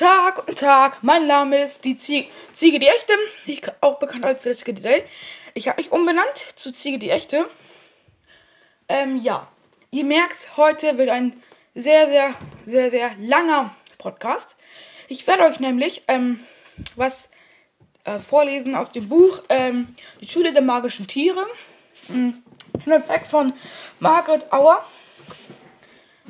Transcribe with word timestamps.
Tag, 0.00 0.36
guten 0.36 0.54
Tag. 0.54 1.02
Mein 1.02 1.26
Name 1.26 1.62
ist 1.62 1.84
die 1.84 1.94
Ziege, 1.94 2.30
Ziege 2.54 2.78
die 2.78 2.86
Echte. 2.86 3.12
Ich 3.44 3.60
auch 3.82 3.98
bekannt 3.98 4.24
als 4.24 4.44
die 4.44 4.72
Day. 4.72 5.04
Ich 5.52 5.68
habe 5.68 5.82
mich 5.82 5.92
umbenannt 5.92 6.38
zu 6.54 6.72
Ziege 6.72 6.98
die 6.98 7.10
Echte. 7.10 7.50
Ähm, 8.88 9.18
ja. 9.18 9.46
Ihr 9.90 10.06
merkt, 10.06 10.56
heute 10.56 10.96
wird 10.96 11.10
ein 11.10 11.42
sehr, 11.74 12.08
sehr, 12.08 12.34
sehr, 12.64 12.90
sehr 12.90 13.10
langer 13.18 13.76
Podcast. 13.98 14.56
Ich 15.08 15.26
werde 15.26 15.42
euch 15.42 15.60
nämlich 15.60 16.02
ähm, 16.08 16.40
was 16.96 17.28
äh, 18.04 18.20
vorlesen 18.20 18.74
aus 18.76 18.90
dem 18.92 19.06
Buch 19.06 19.42
ähm, 19.50 19.94
Die 20.22 20.28
Schule 20.28 20.54
der 20.54 20.62
magischen 20.62 21.08
Tiere. 21.08 21.46
Und 22.08 22.42
weg 22.86 23.26
von 23.26 23.52
Margaret 23.98 24.50
Auer. 24.50 24.82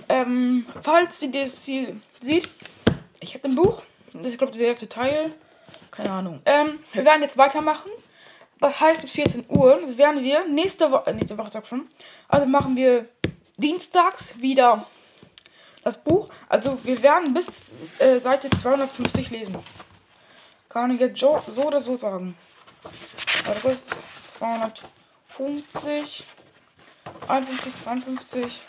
Ähm, 0.09 0.67
falls 0.83 1.23
ihr 1.23 1.31
das 1.31 1.67
hier 1.67 1.95
sieht, 2.19 2.49
ich 3.21 3.35
habe 3.35 3.49
ein 3.49 3.55
Buch. 3.55 3.83
Das 4.13 4.27
ist, 4.27 4.39
glaube 4.39 4.53
ich, 4.53 4.59
der 4.59 4.69
erste 4.69 4.89
Teil. 4.89 5.33
Keine 5.91 6.11
Ahnung. 6.11 6.41
Ähm, 6.45 6.81
wir 6.93 7.05
werden 7.05 7.23
jetzt 7.23 7.37
weitermachen. 7.37 7.91
Was 8.59 8.81
heißt 8.81 9.01
bis 9.01 9.13
14 9.13 9.45
Uhr? 9.49 9.81
Das 9.81 9.97
werden 9.97 10.23
wir 10.23 10.47
nächste 10.47 10.91
Woche, 10.91 11.11
äh, 11.11 11.15
nächste 11.15 11.39
Woche 11.39 11.51
sag 11.51 11.67
schon. 11.67 11.89
Also 12.29 12.47
machen 12.47 12.77
wir 12.77 13.09
dienstags 13.57 14.39
wieder 14.41 14.87
das 15.83 15.97
Buch. 15.97 16.29
Also 16.49 16.79
wir 16.83 17.03
werden 17.03 17.33
bis 17.33 17.91
äh, 17.99 18.21
Seite 18.21 18.51
250 18.51 19.31
lesen. 19.31 19.57
Kann 20.69 20.93
ich 20.93 21.01
jetzt 21.01 21.19
so, 21.19 21.41
so 21.51 21.65
oder 21.65 21.81
so 21.83 21.97
sagen. 21.97 22.37
Also 23.47 23.69
das 23.69 23.81
ist 23.81 23.91
250, 24.39 26.25
51, 27.29 27.75
52. 27.77 28.61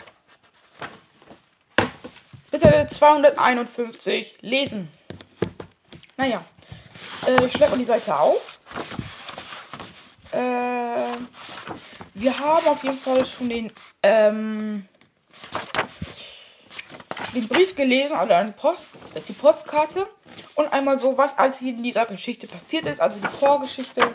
Bitte 2.52 2.86
251 2.86 4.36
lesen. 4.42 4.88
Naja, 6.18 6.44
äh, 7.26 7.46
ich 7.46 7.52
schläge 7.52 7.70
mal 7.70 7.78
die 7.78 7.86
Seite 7.86 8.14
auf. 8.14 8.60
Äh, 10.32 10.36
wir 12.12 12.38
haben 12.38 12.66
auf 12.66 12.84
jeden 12.84 12.98
Fall 12.98 13.24
schon 13.24 13.48
den, 13.48 13.72
ähm, 14.02 14.86
den 17.34 17.48
Brief 17.48 17.74
gelesen, 17.74 18.12
also 18.14 18.34
eine 18.34 18.52
Post, 18.52 18.90
die 19.26 19.32
Postkarte. 19.32 20.06
Und 20.54 20.70
einmal 20.74 20.98
so, 20.98 21.16
was 21.16 21.30
alles 21.38 21.62
in 21.62 21.82
dieser 21.82 22.04
Geschichte 22.04 22.46
passiert 22.46 22.84
ist, 22.84 23.00
also 23.00 23.16
die 23.16 23.28
Vorgeschichte. 23.28 24.12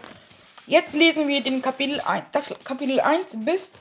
Jetzt 0.68 0.94
lesen 0.94 1.28
wir 1.28 1.42
den 1.42 1.64
Kapitel 1.64 2.00
1. 2.02 2.26
Das 2.34 2.54
Kapitel 2.64 3.00
1 3.00 3.36
bis, 3.38 3.72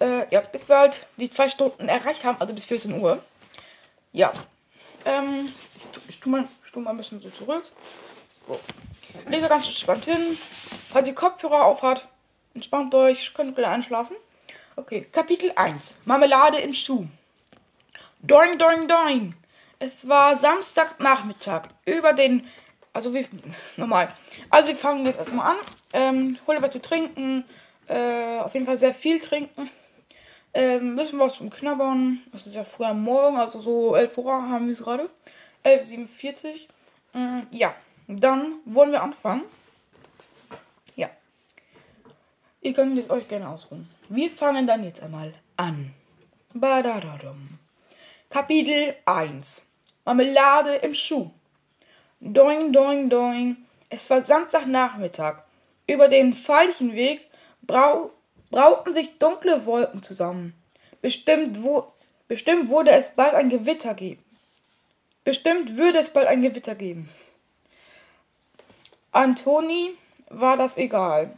äh, 0.00 0.26
ja, 0.34 0.40
bis 0.40 0.68
wir 0.68 0.76
halt 0.76 1.06
die 1.16 1.30
zwei 1.30 1.48
Stunden 1.48 1.88
erreicht 1.88 2.24
haben, 2.24 2.40
also 2.40 2.52
bis 2.52 2.64
14 2.64 3.00
Uhr. 3.00 3.22
Ja. 4.16 4.32
Ähm, 5.04 5.52
ich, 6.08 6.18
tue 6.20 6.32
mal, 6.32 6.48
tu 6.72 6.80
mal 6.80 6.92
ein 6.92 6.96
bisschen 6.96 7.20
so 7.20 7.28
zurück. 7.28 7.64
So. 8.32 8.58
Lese 9.28 9.46
ganz 9.46 9.66
entspannt 9.66 10.06
hin. 10.06 10.38
Falls 10.90 11.06
ihr 11.06 11.14
Kopfhörer 11.14 11.66
aufhat, 11.66 12.08
entspannt 12.54 12.94
euch, 12.94 13.34
könnt 13.34 13.58
wieder 13.58 13.68
einschlafen. 13.68 14.16
Okay, 14.74 15.06
Kapitel 15.12 15.52
1. 15.54 15.98
Marmelade 16.06 16.56
im 16.60 16.72
Schuh. 16.72 17.06
Doing, 18.22 18.58
doing, 18.58 18.88
doing. 18.88 19.34
Es 19.80 20.08
war 20.08 20.34
Samstagnachmittag. 20.34 21.68
Über 21.84 22.14
den. 22.14 22.48
Also, 22.94 23.12
wie. 23.12 23.28
Nochmal. 23.76 24.14
Also, 24.48 24.68
wir 24.68 24.76
fangen 24.76 25.04
jetzt 25.04 25.18
erstmal 25.18 25.50
an. 25.50 25.56
Ähm, 25.92 26.38
hole 26.46 26.62
was 26.62 26.70
zu 26.70 26.80
trinken. 26.80 27.44
Äh, 27.86 28.38
auf 28.38 28.54
jeden 28.54 28.64
Fall 28.64 28.78
sehr 28.78 28.94
viel 28.94 29.20
trinken. 29.20 29.68
Ähm, 30.58 30.94
müssen 30.94 31.18
wir 31.18 31.26
was 31.26 31.34
zum 31.34 31.50
Knabbern. 31.50 32.22
Das 32.32 32.46
ist 32.46 32.54
ja 32.54 32.64
früh 32.64 32.84
am 32.84 33.02
Morgen, 33.02 33.36
also 33.36 33.60
so 33.60 33.94
11 33.94 34.16
Uhr 34.16 34.32
haben 34.32 34.64
wir 34.64 34.72
es 34.72 34.82
gerade. 34.82 35.10
11.47 35.66 36.60
ähm, 37.12 37.46
Ja, 37.50 37.74
dann 38.08 38.54
wollen 38.64 38.90
wir 38.90 39.02
anfangen. 39.02 39.42
Ja. 40.94 41.10
Ihr 42.62 42.72
könnt 42.72 42.98
es 42.98 43.10
euch 43.10 43.28
gerne 43.28 43.50
ausruhen. 43.50 43.90
Wir 44.08 44.30
fangen 44.30 44.66
dann 44.66 44.82
jetzt 44.82 45.02
einmal 45.02 45.34
an. 45.58 45.92
Badadadum. 46.54 47.58
Kapitel 48.30 48.94
1. 49.04 49.60
Marmelade 50.06 50.76
im 50.76 50.94
Schuh. 50.94 51.32
Doing, 52.20 52.72
doing, 52.72 53.10
doing. 53.10 53.58
Es 53.90 54.08
war 54.08 54.24
Samstagnachmittag. 54.24 55.42
Über 55.86 56.08
den 56.08 56.34
Veilchenweg 56.34 57.28
brau 57.60 58.10
brauten 58.50 58.94
sich 58.94 59.18
dunkle 59.18 59.66
Wolken 59.66 60.02
zusammen. 60.02 60.54
Bestimmt, 61.02 61.62
wo, 61.62 61.92
bestimmt 62.28 62.68
wurde 62.68 62.90
es 62.90 63.10
bald 63.10 63.34
ein 63.34 63.50
Gewitter 63.50 63.94
geben. 63.94 64.24
Bestimmt 65.24 65.76
würde 65.76 65.98
es 65.98 66.10
bald 66.10 66.28
ein 66.28 66.42
Gewitter 66.42 66.74
geben. 66.74 67.08
Antoni 69.12 69.94
war 70.28 70.56
das 70.56 70.76
egal. 70.76 71.36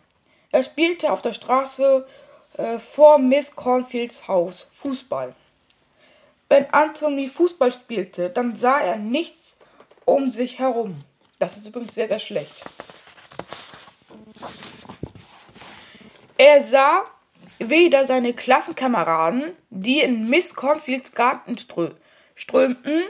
Er 0.50 0.62
spielte 0.62 1.12
auf 1.12 1.22
der 1.22 1.32
Straße 1.32 2.06
äh, 2.54 2.78
vor 2.78 3.18
Miss 3.18 3.54
Cornfields 3.54 4.26
Haus 4.26 4.66
Fußball. 4.72 5.34
Wenn 6.48 6.66
Anthony 6.72 7.28
Fußball 7.28 7.72
spielte, 7.72 8.30
dann 8.30 8.56
sah 8.56 8.80
er 8.80 8.96
nichts 8.96 9.56
um 10.04 10.32
sich 10.32 10.58
herum. 10.58 11.04
Das 11.38 11.56
ist 11.58 11.66
übrigens 11.66 11.94
sehr, 11.94 12.08
sehr 12.08 12.18
schlecht. 12.18 12.64
Er 16.38 16.62
sah 16.62 17.02
weder 17.58 18.06
seine 18.06 18.32
Klassenkameraden, 18.32 19.56
die 19.70 20.00
in 20.00 20.30
Miss 20.30 20.54
Cornfields 20.54 21.12
Garten 21.12 21.58
strö 21.58 21.90
strömten, 22.36 23.02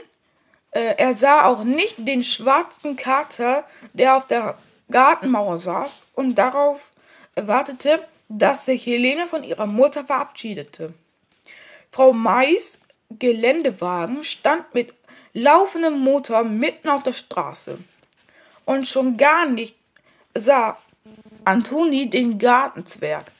äh, 0.71 0.95
er 0.97 1.13
sah 1.13 1.45
auch 1.45 1.63
nicht 1.63 1.95
den 1.99 2.23
schwarzen 2.23 2.95
Kater, 2.95 3.63
der 3.93 4.17
auf 4.17 4.25
der 4.25 4.57
Gartenmauer 4.89 5.59
saß 5.59 6.03
und 6.15 6.35
darauf 6.35 6.89
wartete, 7.35 8.03
dass 8.27 8.65
sich 8.65 8.87
Helene 8.87 9.27
von 9.27 9.43
ihrer 9.43 9.67
Mutter 9.67 10.03
verabschiedete. 10.03 10.95
Frau 11.91 12.11
Mais 12.11 12.79
Geländewagen 13.11 14.23
stand 14.23 14.73
mit 14.73 14.93
laufendem 15.33 15.99
Motor 15.99 16.43
mitten 16.43 16.89
auf 16.89 17.03
der 17.03 17.13
Straße. 17.13 17.77
Und 18.65 18.87
schon 18.87 19.17
gar 19.17 19.45
nicht 19.45 19.75
sah 20.33 20.77
Antoni 21.45 22.09
den 22.09 22.37
Gartenzwerg 22.39 23.31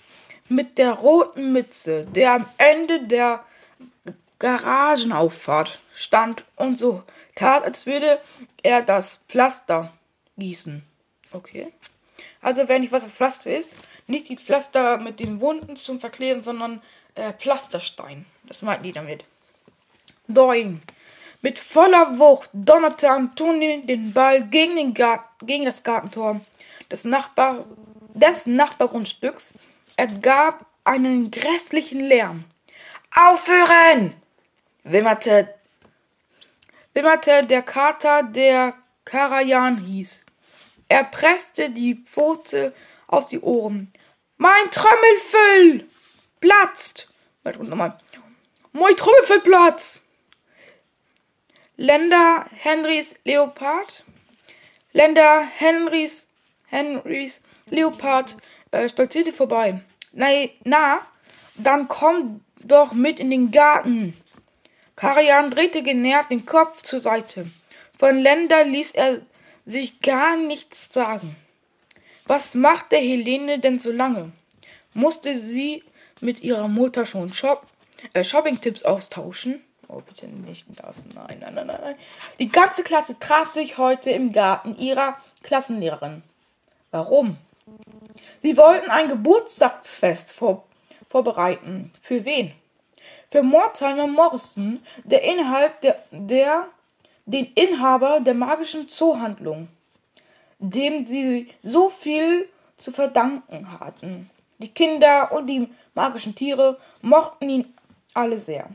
mit 0.48 0.78
der 0.78 0.94
roten 0.94 1.52
Mütze, 1.52 2.06
der 2.06 2.34
am 2.34 2.46
Ende 2.58 3.04
der 3.04 3.44
Garagenauffahrt 4.40 5.82
stand 5.94 6.46
und 6.56 6.78
so 6.78 7.04
tat, 7.36 7.64
als 7.64 7.86
würde 7.86 8.20
er 8.64 8.82
das 8.82 9.22
Pflaster 9.28 9.94
gießen. 10.38 10.84
Okay. 11.32 11.72
Also 12.42 12.68
wenn 12.68 12.82
nicht 12.82 12.92
was 12.92 13.04
das 13.04 13.12
Pflaster 13.12 13.56
ist, 13.56 13.76
nicht 14.08 14.30
die 14.30 14.38
Pflaster 14.38 14.98
mit 14.98 15.20
den 15.20 15.42
Wunden 15.42 15.76
zum 15.76 16.00
Verkleben, 16.00 16.44
sondern 16.44 16.82
äh, 17.16 17.34
Pflasterstein. 17.34 18.26
Das 18.44 18.62
meinten 18.62 18.84
die 18.84 18.94
damit. 18.94 19.24
Doing. 20.28 20.82
Mit 21.42 21.60
voller 21.60 22.18
Wucht 22.20 22.50
donnerte 22.54 23.10
Antoni 23.10 23.86
den 23.86 24.14
Ball 24.14 24.44
gegen, 24.48 24.76
den 24.76 24.94
Garten, 24.94 25.46
gegen 25.46 25.66
das 25.66 25.84
Gartentor 25.84 26.42
des, 26.92 27.06
Nachbar, 27.06 27.66
des 28.20 28.46
Nachbargrundstücks. 28.46 29.54
Er 29.96 30.08
gab 30.08 30.66
einen 30.84 31.32
grässlichen 31.32 32.02
Lärm. 32.02 32.46
Aufhören! 33.16 34.14
wimmerte, 34.84 35.54
wimmerte 36.94 37.46
der 37.46 37.62
Kater, 37.62 38.24
der 38.24 38.74
Karajan 39.06 39.78
hieß. 39.78 40.22
Er 40.88 41.04
presste 41.04 41.70
die 41.70 41.96
Pfote 41.96 42.74
auf 43.08 43.30
die 43.30 43.40
Ohren. 43.40 43.92
Mein 44.38 44.72
Trommelfell 44.72 45.88
platzt! 46.40 47.08
Mein 47.44 48.96
Trommelfell 48.96 49.42
platzt! 49.42 50.02
Länder 51.78 52.46
Henrys 52.52 53.16
Leopard. 53.24 54.04
Länder 54.92 55.44
Henrys, 55.44 56.28
Henrys 56.66 57.42
Leopard 57.72 58.36
äh, 58.72 58.90
stolzierte 58.90 59.32
vorbei. 59.32 59.82
Na, 60.12 60.28
na, 60.64 61.02
dann 61.56 61.88
komm 61.88 62.42
doch 62.64 62.94
mit 62.94 63.20
in 63.20 63.30
den 63.30 63.52
Garten. 63.52 64.16
Karian 64.96 65.50
drehte 65.50 65.82
genervt 65.82 66.32
den 66.32 66.46
Kopf 66.46 66.82
zur 66.82 67.00
Seite. 67.00 67.48
Von 67.98 68.20
Länder 68.20 68.64
ließ 68.64 68.92
er 68.92 69.22
sich 69.66 70.02
gar 70.02 70.36
nichts 70.36 70.92
sagen. 70.92 71.36
Was 72.26 72.54
machte 72.54 72.96
Helene 72.98 73.60
denn 73.60 73.80
so 73.80 73.92
lange? 73.92 74.32
Musste 74.94 75.38
sie 75.38 75.84
mit 76.22 76.42
ihrer 76.42 76.68
Mutter 76.68 77.06
schon 77.06 77.34
Shop 77.34 77.66
äh, 78.14 78.24
Shopping-Tipps 78.24 78.84
austauschen? 78.84 79.62
Oh, 79.88 80.02
bitte 80.02 80.28
nicht 80.28 80.68
das. 80.76 81.04
Nein, 81.16 81.40
nein, 81.40 81.56
nein, 81.56 81.68
nein. 81.68 81.96
Die 82.38 82.50
ganze 82.50 82.84
Klasse 82.84 83.18
traf 83.20 83.50
sich 83.50 83.78
heute 83.78 84.12
im 84.12 84.32
Garten 84.32 84.78
ihrer 84.78 85.18
Klassenlehrerin. 85.42 86.22
Warum? 86.92 87.38
Sie 88.42 88.58
wollten 88.58 88.90
ein 88.90 89.10
Geburtstagsfest 89.10 90.32
vor, 90.32 90.66
vorbereiten. 91.10 91.92
Für 92.02 92.26
wen? 92.26 92.54
Für 93.32 93.44
Mortimer 93.44 94.08
Morrison, 94.08 94.82
der 95.04 95.24
innerhalb 95.24 95.82
der, 95.82 96.04
der 96.12 96.68
den 97.26 97.46
Inhaber 97.54 98.20
der 98.22 98.34
magischen 98.34 98.88
Zoohandlung, 98.88 99.68
dem 100.58 101.06
sie 101.06 101.50
so 101.64 101.90
viel 101.90 102.50
zu 102.78 102.92
verdanken 102.92 103.80
hatten. 103.80 104.30
Die 104.58 104.70
Kinder 104.70 105.32
und 105.32 105.48
die 105.48 105.70
magischen 105.94 106.36
Tiere 106.36 106.78
mochten 107.02 107.50
ihn 107.50 107.74
alle 108.14 108.40
sehr. 108.40 108.70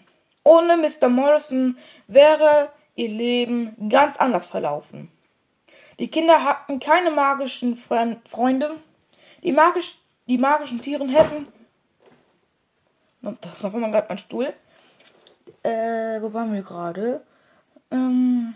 Ohne 0.44 0.76
Mr. 0.76 1.08
Morrison 1.08 1.76
wäre 2.06 2.70
ihr 2.94 3.08
Leben 3.08 3.88
ganz 3.88 4.16
anders 4.18 4.46
verlaufen. 4.46 5.10
Die 5.98 6.08
Kinder 6.08 6.44
hatten 6.44 6.80
keine 6.80 7.10
magischen 7.10 7.76
Freunde. 7.76 8.76
Die, 9.42 9.52
magisch, 9.52 9.96
die 10.26 10.38
magischen 10.38 10.80
Tiere 10.80 11.06
hätten. 11.08 11.46
Da 13.22 13.72
war 13.72 13.80
man 13.80 13.92
gerade 13.92 14.10
ein 14.10 14.18
Stuhl. 14.18 14.52
Äh, 15.62 16.20
wo 16.20 16.32
waren 16.32 16.52
wir 16.52 16.62
gerade? 16.62 17.22
Ähm, 17.90 18.54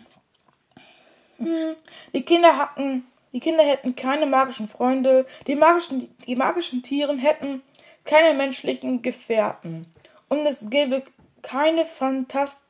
hm, 1.39 1.77
die 2.13 2.23
Kinder 2.23 2.57
hatten. 2.57 3.07
Die 3.33 3.41
Kinder 3.41 3.63
hätten 3.63 3.95
keine 3.95 4.27
magischen 4.27 4.69
Freunde. 4.69 5.27
Die 5.47 5.55
magischen, 5.55 6.15
die 6.27 6.37
magischen 6.37 6.83
Tiere 6.83 7.17
hätten 7.17 7.63
keine 8.05 8.37
menschlichen 8.37 9.03
Gefährten. 9.03 9.87
Und 10.29 10.47
es 10.47 10.69
gäbe 10.71 11.03
keine 11.43 11.87
Fantast 11.87 12.65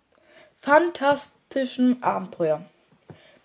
fantastischen 0.60 2.02
Abenteuer. 2.02 2.62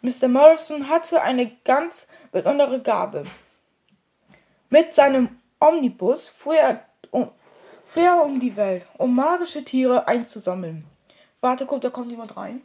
Mr. 0.04 0.28
Morrison 0.28 0.90
hatte 0.90 1.22
eine 1.22 1.50
ganz 1.64 2.08
besondere 2.34 2.82
Gabe. 2.82 3.26
Mit 4.70 4.94
seinem 4.94 5.40
Omnibus 5.62 6.28
fuhr 6.28 6.56
er 6.56 6.86
um, 7.12 7.32
fuhr 7.86 8.04
er 8.04 8.22
um 8.22 8.38
die 8.42 8.58
Welt, 8.58 8.86
um 8.98 9.16
magische 9.16 9.64
Tiere 9.64 10.06
einzusammeln. 10.06 10.86
Warte, 11.40 11.66
guck, 11.66 11.80
da 11.80 11.90
kommt 11.90 12.12
jemand 12.12 12.36
rein. 12.36 12.64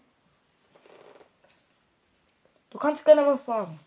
Du 2.71 2.79
kannst 2.79 3.05
gerne 3.05 3.25
was 3.25 3.45
sagen. 3.45 3.79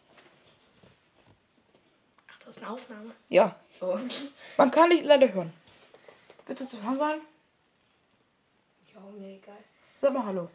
Ach, 2.32 2.40
das 2.40 2.56
ist 2.56 2.64
eine 2.64 2.72
Aufnahme. 2.72 3.12
Ja. 3.28 3.54
So. 3.78 4.00
Man 4.58 4.72
kann 4.72 4.88
nicht 4.88 5.04
leider 5.04 5.32
hören. 5.34 5.52
Willst 6.46 6.64
du 6.64 6.68
zu 6.68 6.82
hören 6.82 6.98
sein? 6.98 7.20
Ja, 8.94 9.02
mir 9.20 9.36
egal. 9.36 9.58
Sag 10.02 10.14
mal 10.14 10.26
Hallo. 10.26 10.50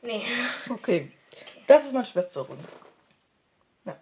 Nee. 0.00 0.24
Okay. 0.68 1.10
Das 1.70 1.84
ist 1.84 1.92
meine 1.92 2.04
Schwester 2.04 2.40
übrigens. 2.40 2.80
Ja. 3.84 3.96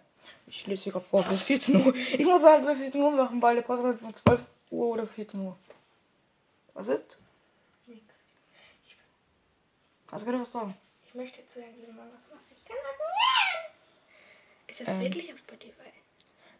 Ich 0.47 0.65
lese 0.65 0.85
hier 0.85 0.91
gerade 0.93 1.05
vor 1.05 1.21
bis 1.21 1.43
14 1.43 1.85
Uhr. 1.85 1.93
Ich 1.95 2.25
muss 2.25 2.41
halt 2.41 2.65
bis 2.65 2.79
14 2.79 2.99
Uhr 2.99 3.11
machen, 3.11 3.39
weil 3.43 3.57
der 3.57 3.61
Podcast 3.61 3.99
von 3.99 4.15
12 4.15 4.41
Uhr 4.71 4.87
oder 4.87 5.05
14 5.05 5.39
Uhr. 5.39 5.55
Was 6.73 6.87
ist? 6.87 7.17
Nix. 7.85 8.01
Kannst 10.07 10.25
du 10.25 10.31
gerade 10.31 10.41
was 10.41 10.51
sagen? 10.51 10.75
Ich 11.05 11.13
möchte 11.13 11.47
zu 11.47 11.59
mal 11.59 12.07
was, 12.11 12.31
was 12.31 12.39
ich 12.57 12.65
kann. 12.65 12.75
Ist 14.65 14.79
das 14.79 14.87
Ähm. 14.87 15.01
wirklich 15.01 15.31
auf 15.31 15.37
Spotify? 15.37 15.89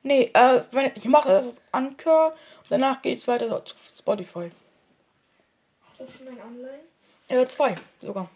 Nee, 0.04 0.30
äh, 0.32 0.64
wenn, 0.70 0.92
ich 0.94 1.06
mache 1.06 1.30
das 1.30 1.48
auf 1.48 1.56
Anchor 1.72 2.34
und 2.34 2.70
danach 2.70 3.02
geht's 3.02 3.28
weiter 3.28 3.66
zu 3.66 3.76
Spotify. 3.98 4.52
Hast 5.90 6.02
du 6.02 6.08
schon 6.16 6.28
ein 6.28 6.40
Online? 6.40 6.82
Äh, 7.30 7.48
zwei 7.48 7.74
sogar. 8.00 8.30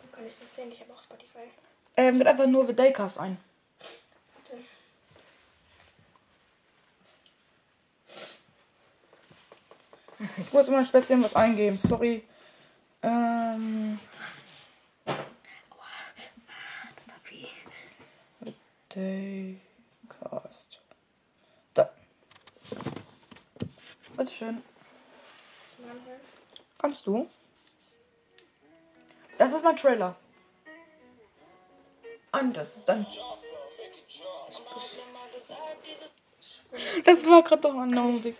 Wo 0.00 0.16
kann 0.16 0.26
ich 0.26 0.32
das 0.40 0.54
sehen? 0.54 0.72
Ich 0.72 0.80
habe 0.80 0.94
auch 0.94 1.02
Spotify. 1.02 1.50
Ähm, 1.96 2.18
geht 2.18 2.26
einfach 2.26 2.46
nur 2.46 2.66
The 2.66 2.74
Daycast 2.74 3.18
ein. 3.18 3.38
Warte. 4.34 4.58
Ich 10.38 10.52
muss 10.52 10.68
meiner 10.68 10.86
Schwester 10.86 11.20
was 11.22 11.36
eingeben, 11.36 11.78
sorry. 11.78 12.24
Ähm, 13.02 14.00
Das 15.06 15.14
hat 17.14 17.30
wie. 17.30 17.46
Daycast. 18.88 19.60
Da. 21.74 21.90
Bitteschön. 24.16 24.62
Kannst 26.78 27.06
du? 27.06 27.28
Das 29.38 29.52
ist 29.52 29.62
mein 29.64 29.76
Trailer. 29.76 30.16
Ist 32.62 32.84
dann. 32.86 33.06
Das 37.04 37.26
war 37.26 37.42
gerade 37.42 37.62
doch 37.62 37.74
eine 37.74 38.00
Musik. 38.00 38.36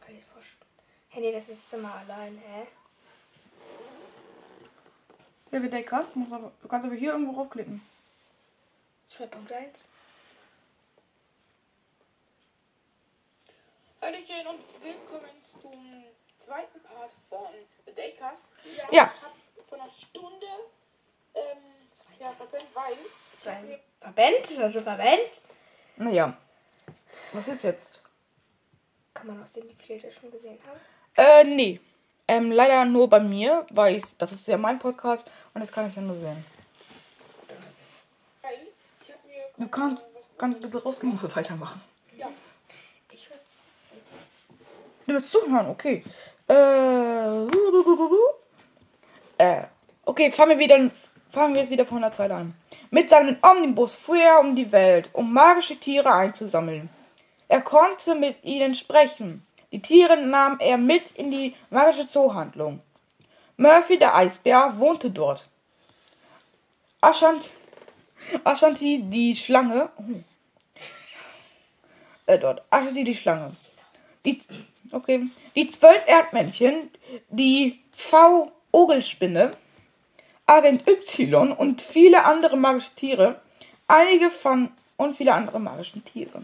Kann 0.00 0.14
ich 0.14 0.24
vorstellen. 0.24 0.70
Hey, 1.08 1.22
nee, 1.22 1.32
das 1.32 1.48
ist 1.48 1.70
Zimmer 1.70 1.94
allein, 1.94 2.36
hä? 2.38 2.66
Ja, 5.52 5.62
wie 5.62 5.70
Daycast, 5.70 6.14
muss 6.16 6.32
aber, 6.32 6.52
du 6.60 6.68
kannst 6.68 6.86
aber 6.86 6.96
hier 6.96 7.12
irgendwo 7.12 7.32
draufklicken. 7.32 7.80
2.1. 9.10 9.84
Hallöchen 14.02 14.46
und 14.48 14.82
willkommen 14.82 15.42
zum 15.60 16.04
zweiten 16.44 16.80
Part 16.82 17.10
von 17.30 17.54
The 17.86 17.92
Daycast. 17.92 18.36
Ja. 18.76 18.84
Ja. 18.92 19.14
Von 19.68 19.80
einer 19.80 19.90
Stunde. 19.90 20.46
Ähm, 21.34 21.58
ja, 22.20 22.28
verpennt, 22.30 22.74
weil. 22.74 22.96
Zwei. 23.40 23.80
Verband? 24.00 24.58
Also 24.60 24.80
Verband? 24.80 25.42
Naja. 25.96 26.36
Was 27.32 27.48
ist 27.48 27.64
jetzt? 27.64 28.00
Kann 29.14 29.26
man 29.26 29.42
aus 29.42 29.52
dem 29.52 29.68
die 29.68 29.74
Filter 29.74 30.08
schon 30.10 30.30
gesehen 30.30 30.58
haben? 30.66 30.80
Äh, 31.16 31.44
nee. 31.44 31.80
Ähm, 32.28 32.50
leider 32.50 32.84
nur 32.84 33.08
bei 33.08 33.20
mir, 33.20 33.66
weil 33.70 33.96
ich, 33.96 34.16
das 34.16 34.32
ist 34.32 34.48
ja 34.48 34.56
mein 34.56 34.78
Podcast 34.78 35.30
und 35.54 35.60
das 35.60 35.70
kann 35.70 35.88
ich 35.88 35.94
ja 35.94 36.02
nur 36.02 36.16
sehen. 36.16 36.44
Du 39.58 39.68
kannst, 39.68 40.04
kannst 40.36 40.60
bitte 40.60 40.82
rausgehen 40.82 41.18
und 41.18 41.36
weitermachen. 41.36 41.80
Ich 43.10 43.30
würde 43.30 43.40
Du 45.06 45.14
willst 45.14 45.32
zuhören, 45.32 45.68
okay. 45.68 46.04
Äh, 46.48 47.44
äh, 49.38 49.62
okay, 50.04 50.30
fangen 50.30 50.50
wir 50.50 50.58
wieder, 50.58 50.90
fangen 51.30 51.54
wir 51.54 51.62
jetzt 51.62 51.70
wieder 51.70 51.86
von 51.86 52.02
der 52.02 52.12
Zeit 52.12 52.30
an. 52.30 52.54
Mit 52.90 53.10
seinem 53.10 53.36
Omnibus 53.42 53.96
fuhr 53.96 54.18
er 54.18 54.40
um 54.40 54.54
die 54.54 54.70
Welt, 54.72 55.08
um 55.12 55.32
magische 55.32 55.76
Tiere 55.76 56.12
einzusammeln. 56.12 56.88
Er 57.48 57.60
konnte 57.60 58.14
mit 58.14 58.42
ihnen 58.44 58.74
sprechen. 58.74 59.46
Die 59.72 59.82
Tiere 59.82 60.16
nahm 60.16 60.58
er 60.60 60.78
mit 60.78 61.10
in 61.14 61.30
die 61.30 61.54
magische 61.70 62.06
Zoohandlung. 62.06 62.80
Murphy, 63.56 63.98
der 63.98 64.14
Eisbär, 64.14 64.78
wohnte 64.78 65.10
dort. 65.10 65.48
Ashanti, 67.00 67.48
Ashanti 68.44 69.02
die 69.02 69.34
Schlange. 69.34 69.90
Oh. 69.98 70.22
Äh, 72.26 72.38
dort. 72.38 72.62
Ashanti 72.70 73.04
die 73.04 73.14
Schlange. 73.14 73.52
Die, 74.24 74.38
okay. 74.92 75.28
Die 75.54 75.68
zwölf 75.68 76.06
Erdmännchen, 76.06 76.90
die 77.30 77.80
V-Ogelspinne, 77.92 79.56
Agent 80.46 80.86
Y 80.86 81.52
und 81.52 81.82
viele 81.82 82.24
andere 82.24 82.56
magische 82.56 82.94
Tiere. 82.94 83.40
Einige 83.88 84.30
fanden 84.30 84.72
und 84.96 85.16
viele 85.16 85.34
andere 85.34 85.58
magische 85.58 86.00
Tiere. 86.00 86.42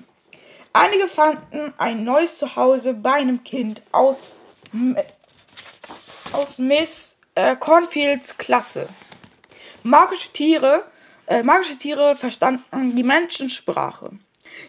Einige 0.73 1.07
fanden 1.07 1.73
ein 1.79 2.03
neues 2.03 2.39
Zuhause 2.39 2.95
bei 2.95 3.13
einem 3.13 3.45
Kind 3.45 3.83
aus, 3.93 4.31
aus 6.33 6.59
Miss 6.59 7.17
äh, 7.35 7.55
Cornfields 7.57 8.37
Klasse. 8.39 8.89
Magische 9.85 10.33
Tiere, 10.33 10.85
äh, 11.27 11.43
magische 11.43 11.77
Tiere 11.77 12.17
verstanden 12.17 12.97
die 12.97 13.03
Menschensprache. 13.03 14.11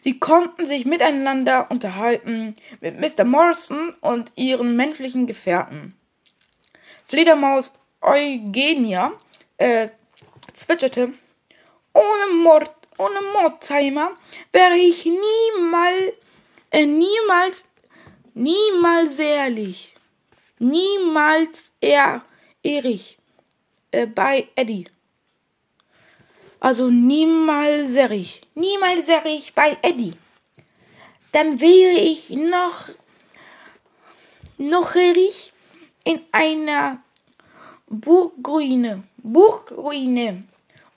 Sie 0.03 0.19
konnten 0.19 0.65
sich 0.65 0.85
miteinander 0.85 1.71
unterhalten 1.71 2.55
mit 2.81 2.99
Mr. 2.99 3.23
Morrison 3.23 3.95
und 4.01 4.31
ihren 4.35 4.75
menschlichen 4.75 5.27
Gefährten. 5.27 5.97
Fledermaus 7.07 7.73
Eugenia 8.01 9.13
äh, 9.57 9.89
zwitscherte, 10.53 11.13
ohne 11.93 12.33
Mord, 12.33 12.71
ohne 12.97 13.21
Mordtimer 13.21 14.11
wäre 14.51 14.75
ich 14.75 15.05
niemals, 15.05 16.13
äh, 16.71 16.85
niemals, 16.85 17.65
niemals 18.33 19.19
ehrlich, 19.19 19.93
niemals 20.59 21.71
ehr, 21.81 22.23
ehrlich 22.63 23.17
äh, 23.91 24.07
bei 24.07 24.47
Eddie. 24.55 24.87
Also 26.59 26.89
niemals 26.89 27.95
ehrlich, 27.95 28.41
niemals 28.55 29.09
ehrlich 29.09 29.53
bei 29.53 29.77
Eddie. 29.81 30.13
Dann 31.33 31.59
wäre 31.59 31.99
ich 31.99 32.29
noch, 32.29 32.89
noch 34.57 34.95
ehrlich 34.95 35.51
in 36.05 36.21
einer 36.31 37.03
Burgruine, 37.87 39.03
Burgruine 39.23 40.43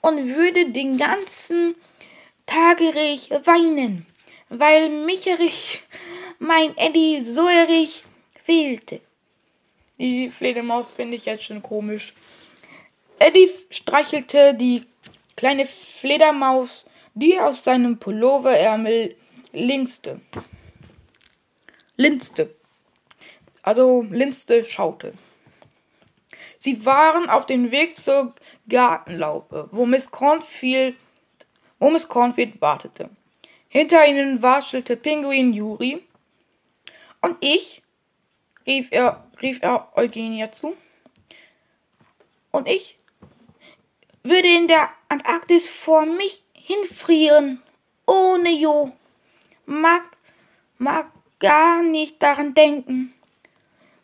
und 0.01 0.35
würde 0.35 0.69
den 0.69 0.97
ganzen 0.97 1.75
Tag 2.45 2.81
ehrlich 2.81 3.29
weinen, 3.29 4.05
weil 4.49 4.89
mich 4.89 5.25
ehrlich, 5.27 5.81
mein 6.39 6.77
Eddie 6.77 7.25
so 7.25 7.47
ehrlich 7.47 8.03
fehlte. 8.43 9.01
Die 9.97 10.29
Fledermaus 10.29 10.91
finde 10.91 11.15
ich 11.15 11.25
jetzt 11.25 11.45
schon 11.45 11.63
komisch. 11.63 12.13
Eddie 13.19 13.49
streichelte 13.71 14.53
die 14.53 14.85
kleine 15.35 15.65
Fledermaus, 15.65 16.85
die 17.15 17.39
aus 17.39 17.63
seinem 17.63 17.97
Pulloverärmel 17.97 19.15
linste. 19.53 20.21
Linste. 21.95 22.55
Also 23.63 24.05
linste 24.09 24.65
schaute. 24.65 25.13
Sie 26.67 26.85
waren 26.85 27.29
auf 27.29 27.45
dem 27.45 27.71
Weg 27.71 27.97
zur 27.97 28.35
Gartenlaube, 28.67 29.69
wo 29.71 29.85
Miss 29.85 30.11
Cornfield, 30.11 30.97
wo 31.79 31.89
Miss 31.89 32.09
Cornfield 32.09 32.59
wartete. 32.59 33.09
Hinter 33.69 34.05
ihnen 34.05 34.41
watschelte 34.41 34.97
Pinguin 34.97 35.53
Juri. 35.53 36.05
Und 37.21 37.37
ich, 37.39 37.81
rief 38.65 38.89
er, 38.91 39.25
rief 39.41 39.59
er 39.61 39.93
Eugenia 39.95 40.51
zu. 40.51 40.75
Und 42.51 42.67
ich 42.67 42.99
würde 44.23 44.49
in 44.49 44.67
der 44.67 44.89
Antarktis 45.07 45.69
vor 45.69 46.05
mich 46.05 46.43
hinfrieren. 46.51 47.63
Ohne 48.05 48.51
Jo. 48.51 48.91
Mag, 49.65 50.03
mag 50.79 51.13
gar 51.39 51.81
nicht 51.81 52.21
daran 52.21 52.53
denken. 52.55 53.13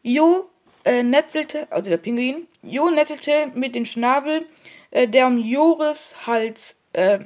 Jo 0.01 0.49
äh, 0.85 1.03
netzelte, 1.03 1.69
also 1.69 1.89
der 1.89 1.97
Pinguin, 1.97 2.47
Jo 2.63 2.89
netzelte 2.89 3.51
mit 3.53 3.75
dem 3.75 3.85
Schnabel, 3.85 4.47
äh, 4.91 5.07
der 5.07 5.27
um 5.27 5.37
Joris 5.37 6.15
Hals 6.25 6.75
äh, 6.93 7.19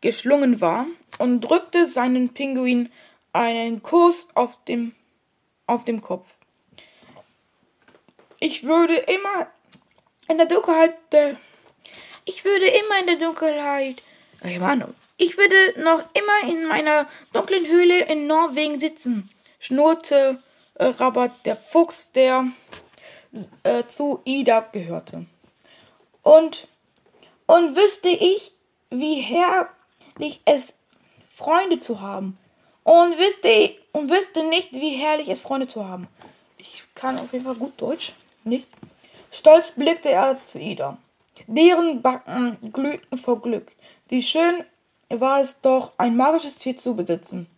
geschlungen 0.00 0.60
war, 0.60 0.86
und 1.18 1.42
drückte 1.42 1.86
seinen 1.86 2.32
Pinguin 2.34 2.90
einen 3.32 3.82
Kuss 3.82 4.28
auf 4.34 4.64
dem, 4.64 4.94
auf 5.66 5.84
dem 5.84 6.00
Kopf. 6.00 6.28
Ich 8.40 8.64
würde 8.64 8.96
immer 8.96 9.48
in 10.28 10.38
der 10.38 10.46
Dunkelheit, 10.46 10.96
äh, 11.12 11.34
ich 12.24 12.44
würde 12.44 12.66
immer 12.66 13.00
in 13.00 13.06
der 13.06 13.16
Dunkelheit, 13.16 14.02
ich 14.42 14.58
meine, 14.58 14.94
ich 15.16 15.36
würde 15.36 15.54
noch 15.82 16.02
immer 16.14 16.50
in 16.50 16.66
meiner 16.66 17.08
dunklen 17.32 17.66
Höhle 17.66 18.04
in 18.06 18.26
Norwegen 18.26 18.80
sitzen, 18.80 19.30
schnurrte 19.60 20.42
äh, 20.74 20.86
Rabat 20.86 21.46
der 21.46 21.56
Fuchs, 21.56 22.12
der 22.12 22.46
äh, 23.62 23.84
zu 23.86 24.20
Ida 24.24 24.60
gehörte. 24.72 25.26
Und, 26.22 26.68
und 27.46 27.76
wüsste 27.76 28.08
ich, 28.08 28.52
wie 28.90 29.20
herrlich 29.20 30.40
es 30.44 30.74
Freunde 31.32 31.80
zu 31.80 32.00
haben. 32.00 32.38
Und 32.82 33.18
wüsste, 33.18 33.74
und 33.92 34.10
wüsste 34.10 34.44
nicht, 34.44 34.72
wie 34.72 34.96
herrlich 34.96 35.28
es 35.28 35.40
Freunde 35.40 35.68
zu 35.68 35.88
haben. 35.88 36.08
Ich 36.58 36.84
kann 36.94 37.18
auf 37.18 37.32
jeden 37.32 37.44
Fall 37.44 37.54
gut 37.54 37.80
Deutsch, 37.80 38.14
nicht? 38.44 38.68
Stolz 39.30 39.72
blickte 39.72 40.10
er 40.10 40.42
zu 40.42 40.58
Ida. 40.58 40.96
Deren 41.46 42.02
Backen 42.02 42.56
glühten 42.72 43.18
vor 43.18 43.42
Glück. 43.42 43.72
Wie 44.08 44.22
schön 44.22 44.64
war 45.08 45.40
es 45.40 45.60
doch, 45.60 45.92
ein 45.98 46.16
magisches 46.16 46.56
Tier 46.56 46.76
zu 46.76 46.94
besitzen. 46.94 47.48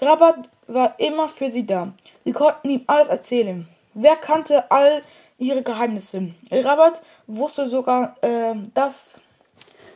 Rabat 0.00 0.50
war 0.66 0.98
immer 0.98 1.28
für 1.28 1.50
sie 1.50 1.64
da. 1.64 1.92
Sie 2.24 2.32
konnten 2.32 2.68
ihm 2.68 2.84
alles 2.86 3.08
erzählen. 3.08 3.66
Wer 3.94 4.16
kannte 4.16 4.70
all 4.70 5.02
ihre 5.38 5.62
Geheimnisse? 5.62 6.34
Rabat 6.50 7.02
wusste 7.26 7.66
sogar, 7.66 8.16
äh, 8.22 8.54
dass 8.74 9.12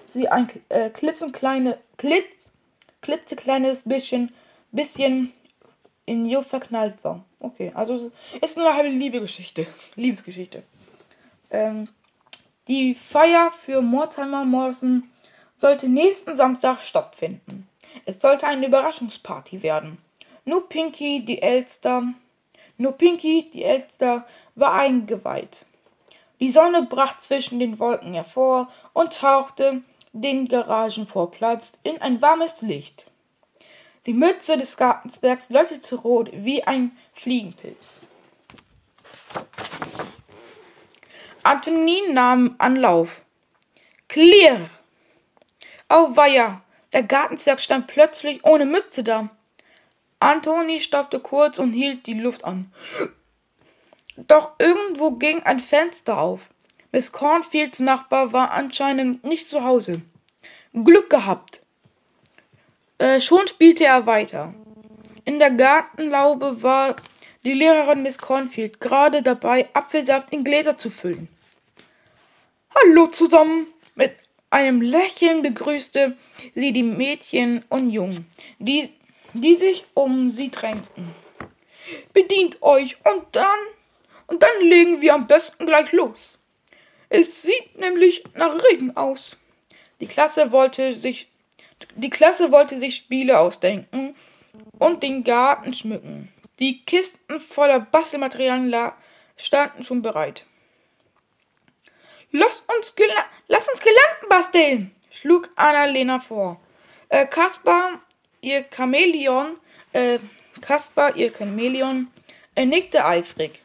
sie 0.07 0.28
ein 0.28 0.49
äh, 0.69 0.90
klitzekleine, 0.90 1.78
klitz, 1.97 2.52
klitzekleines 3.02 3.83
bisschen, 3.85 4.33
bisschen 4.73 5.33
in 6.07 6.25
Jo 6.26 6.43
verknallt 6.43 7.02
war. 7.02 7.25
Okay, 7.40 7.71
also 7.75 8.11
ist 8.40 8.59
eine 8.59 8.75
halbe 8.75 8.88
Liebesgeschichte. 8.88 9.67
Liebesgeschichte. 9.95 10.62
Ähm, 11.50 11.88
die 12.67 12.95
Feier 12.95 13.50
für 13.52 13.81
Mortimer 13.81 14.45
Morrison 14.45 15.05
sollte 15.57 15.88
nächsten 15.88 16.37
Samstag 16.37 16.81
stattfinden. 16.81 17.69
Es 18.05 18.21
sollte 18.21 18.47
eine 18.47 18.67
Überraschungsparty 18.67 19.62
werden. 19.62 19.99
Nur 20.45 20.69
Pinky, 20.69 21.25
die 21.25 21.43
Elster, 21.43 22.14
nur 22.78 22.92
Pinky, 22.92 23.50
die 23.52 23.64
Elster, 23.64 24.25
war 24.54 24.73
eingeweiht. 24.73 25.66
Die 26.40 26.50
Sonne 26.50 26.82
brach 26.82 27.18
zwischen 27.18 27.58
den 27.58 27.78
Wolken 27.78 28.14
hervor 28.14 28.73
und 28.92 29.18
tauchte 29.18 29.82
den 30.12 30.49
Garagenvorplatz 30.49 31.73
in 31.82 32.00
ein 32.00 32.23
warmes 32.23 32.62
Licht. 32.62 33.04
Die 34.06 34.14
Mütze 34.14 34.56
des 34.56 34.76
Gartenzwergs 34.76 35.50
leuchtete 35.50 35.97
rot 35.97 36.30
wie 36.32 36.62
ein 36.62 36.97
Fliegenpilz. 37.12 38.00
Antonin 41.42 42.14
nahm 42.14 42.54
Anlauf. 42.58 43.23
Clear! 44.08 44.70
Auweia! 45.88 46.62
Der 46.92 47.02
Gartenzwerg 47.02 47.61
stand 47.61 47.87
plötzlich 47.87 48.44
ohne 48.44 48.64
Mütze 48.64 49.02
da. 49.02 49.28
Antoni 50.20 50.80
stoppte 50.80 51.20
kurz 51.20 51.58
und 51.58 51.72
hielt 51.72 52.06
die 52.06 52.14
Luft 52.14 52.44
an. 52.44 52.72
Doch 54.16 54.52
irgendwo 54.58 55.12
ging 55.12 55.42
ein 55.44 55.60
Fenster 55.60 56.18
auf. 56.18 56.40
Miss 56.90 57.12
Cornfields 57.12 57.80
Nachbar 57.80 58.32
war 58.32 58.50
anscheinend 58.50 59.22
nicht 59.25 59.46
zu 59.46 59.62
Hause. 59.62 60.02
Glück 60.72 61.10
gehabt. 61.10 61.60
Äh, 62.98 63.20
schon 63.20 63.46
spielte 63.46 63.84
er 63.84 64.06
weiter. 64.06 64.54
In 65.25 65.38
der 65.38 65.50
Gartenlaube 65.50 66.62
war 66.62 66.96
die 67.44 67.52
Lehrerin 67.52 68.02
Miss 68.02 68.18
Cornfield 68.18 68.80
gerade 68.80 69.22
dabei, 69.22 69.68
Apfelsaft 69.72 70.30
in 70.32 70.42
Gläser 70.42 70.78
zu 70.78 70.90
füllen. 70.90 71.28
Hallo 72.75 73.06
zusammen! 73.06 73.66
Mit 73.94 74.14
einem 74.50 74.80
Lächeln 74.80 75.42
begrüßte 75.42 76.16
sie 76.54 76.72
die 76.72 76.82
Mädchen 76.82 77.64
und 77.68 77.90
Jungen, 77.90 78.26
die, 78.58 78.90
die 79.35 79.54
sich 79.54 79.85
um 79.94 80.30
sie 80.30 80.50
drängten. 80.50 81.14
Bedient 82.12 82.62
euch 82.62 82.97
und 83.04 83.25
dann, 83.32 83.58
und 84.26 84.42
dann 84.42 84.61
legen 84.61 85.00
wir 85.00 85.14
am 85.14 85.26
besten 85.26 85.66
gleich 85.66 85.92
los. 85.92 86.38
Es 87.08 87.42
sieht 87.42 87.78
nämlich 87.78 88.25
nach 88.35 88.62
Regen 88.64 88.97
aus. 88.97 89.37
Die 90.00 90.06
Klasse 90.06 90.52
wollte 90.52 90.92
sich, 90.92 91.28
die 91.94 92.11
Klasse 92.11 92.52
wollte 92.52 92.78
sich 92.78 92.97
Spiele 92.97 93.38
ausdenken 93.38 94.14
und 94.78 95.02
den 95.02 95.25
Garten 95.25 95.73
schmücken. 95.75 96.32
Die 96.58 96.85
Kisten 96.85 97.40
voller 97.40 97.80
Bastelmaterialien 97.80 98.92
standen 99.37 99.82
schon 99.82 100.02
bereit. 100.02 100.44
Lass 102.30 102.62
uns, 102.76 102.94
lass 103.47 103.68
uns 103.68 103.80
Girlanden 103.80 104.28
basteln, 104.28 104.94
schlug 105.11 105.49
Annalena 105.56 106.20
vor. 106.20 106.61
Äh, 107.08 107.26
Kaspar, 107.26 108.02
ihr 108.40 108.64
Chamäleon, 108.75 109.57
äh, 109.92 110.18
Kaspar, 110.61 111.16
ihr 111.16 111.33
Chamäleon, 111.37 112.09
er 112.54 112.66
nickte 112.66 113.04
eifrig. 113.04 113.62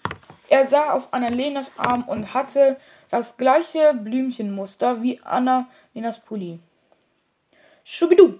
Er 0.50 0.66
sah 0.66 0.92
auf 0.94 1.08
Annalenas 1.12 1.72
Arm 1.78 2.04
und 2.04 2.34
hatte 2.34 2.80
das 3.10 3.38
gleiche 3.38 3.94
Blümchenmuster 3.94 5.02
wie 5.02 5.20
Annalenas 5.22 6.20
Pulli. 6.20 6.60
Schubidu, 7.84 8.40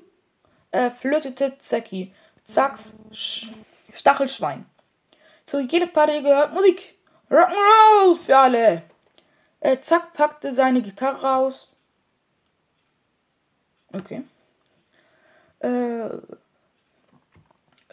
äh, 0.72 0.90
flötete 0.90 1.58
Zecki, 1.58 2.14
Zacks 2.46 2.94
Sch 3.12 3.48
Stachelschwein. 3.94 4.66
Zu 5.46 5.60
jeder 5.60 5.88
Party 5.88 6.22
gehört 6.22 6.54
Musik. 6.54 6.96
Rock'n'Roll 7.30 8.16
für 8.16 8.38
alle. 8.38 8.84
Äh, 9.60 9.80
Zack 9.80 10.14
packte 10.14 10.54
seine 10.54 10.82
Gitarre 10.82 11.36
aus. 11.36 11.72
Okay. 13.92 14.24
Äh, 15.64 16.10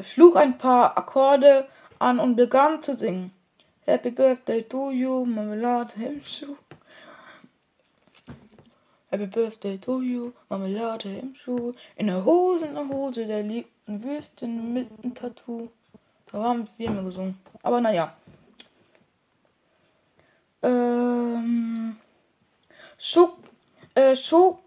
schlug 0.03 0.37
ein 0.37 0.59
paar 0.59 0.99
Akkorde 0.99 1.69
an 2.01 2.19
und 2.19 2.35
begann 2.35 2.83
zu 2.83 2.97
singen. 2.97 3.33
Happy 3.87 4.11
Birthday 4.11 4.63
to 4.63 4.91
you, 4.91 5.25
Marmelade 5.25 5.93
im. 5.97 6.21
Happy 9.11 9.27
Birthday 9.27 9.79
to 9.79 10.01
you, 10.01 10.33
Marmelade 10.49 11.09
im. 11.17 11.35
In 11.95 12.07
der 12.09 12.25
Hose, 12.25 12.67
in 12.67 12.75
der 12.75 12.89
Hose, 12.89 13.27
der 13.27 13.45
liegt 13.45 13.71
ein 13.87 14.03
Würstchen 14.03 14.73
mit 14.73 14.89
einem 15.03 15.15
Tattoo. 15.15 15.69
Da 16.33 16.43
haben 16.43 16.69
wir 16.77 16.87
immer 16.89 17.05
gesungen. 17.05 17.39
Aber 17.63 17.81
naja. 17.81 18.17
Ähm, 20.63 21.97
Schok, 22.99 23.39
äh, 23.95 24.17
Schok, 24.17 24.59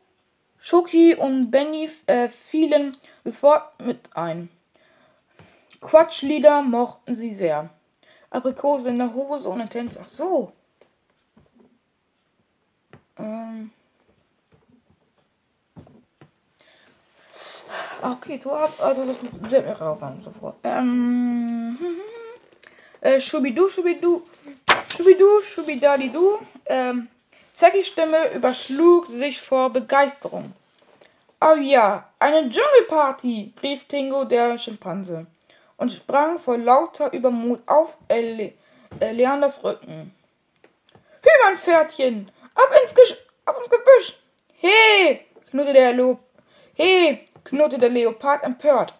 Schoki 0.63 1.13
und 1.13 1.51
Benny 1.51 1.89
äh, 2.05 2.29
fielen 2.29 2.95
sofort 3.25 3.77
mit 3.81 3.99
ein. 4.15 4.47
Quatschlieder 5.81 6.61
mochten 6.61 7.17
sie 7.17 7.35
sehr. 7.35 7.69
Aprikose 8.29 8.89
in 8.89 8.97
der 8.97 9.13
Hose 9.13 9.49
und 9.49 9.59
ein 9.59 9.69
Tänzer. 9.69 9.99
Ach 10.05 10.07
so. 10.07 10.53
Ähm. 13.17 13.71
Okay, 18.01 18.39
du 18.41 18.51
hast 18.51 18.79
also 18.79 19.05
das 19.05 19.17
wir 19.21 19.67
rauf 19.73 19.99
sofort. 20.23 20.55
Ähm. 20.63 21.77
Äh, 23.01 23.19
Schubidu, 23.19 23.67
Schubidu, 23.67 24.21
Schubidu, 24.87 25.41
Schubidadidu. 25.41 26.39
Ähm, 26.65 27.09
Zackys 27.53 27.87
Stimme 27.87 28.33
überschlug 28.33 29.07
sich 29.07 29.39
vor 29.39 29.69
Begeisterung. 29.69 30.53
Oh 31.39 31.55
ja, 31.55 32.09
eine 32.17 32.49
Dschungelparty, 32.49 33.53
rief 33.61 33.83
Tingo 33.85 34.23
der 34.23 34.57
Schimpanse 34.57 35.27
und 35.77 35.91
sprang 35.91 36.39
vor 36.39 36.57
lauter 36.57 37.13
Übermut 37.13 37.61
auf 37.67 37.95
Le 38.09 38.53
äh, 38.99 39.11
Leanders 39.11 39.63
Rücken. 39.63 40.15
Hü, 41.21 41.55
Pferdchen, 41.55 42.31
ab 42.55 42.75
ins, 42.81 42.95
Gesch 42.95 43.15
ab 43.45 43.55
ins 43.59 43.69
Gebüsch. 43.69 44.17
He, 44.55 45.19
knurrte 45.51 45.73
der, 45.73 45.93
Lo 45.93 46.17
he, 46.73 47.19
knurrte 47.43 47.77
der 47.77 47.89
Leopard 47.89 48.43
empört, 48.43 48.95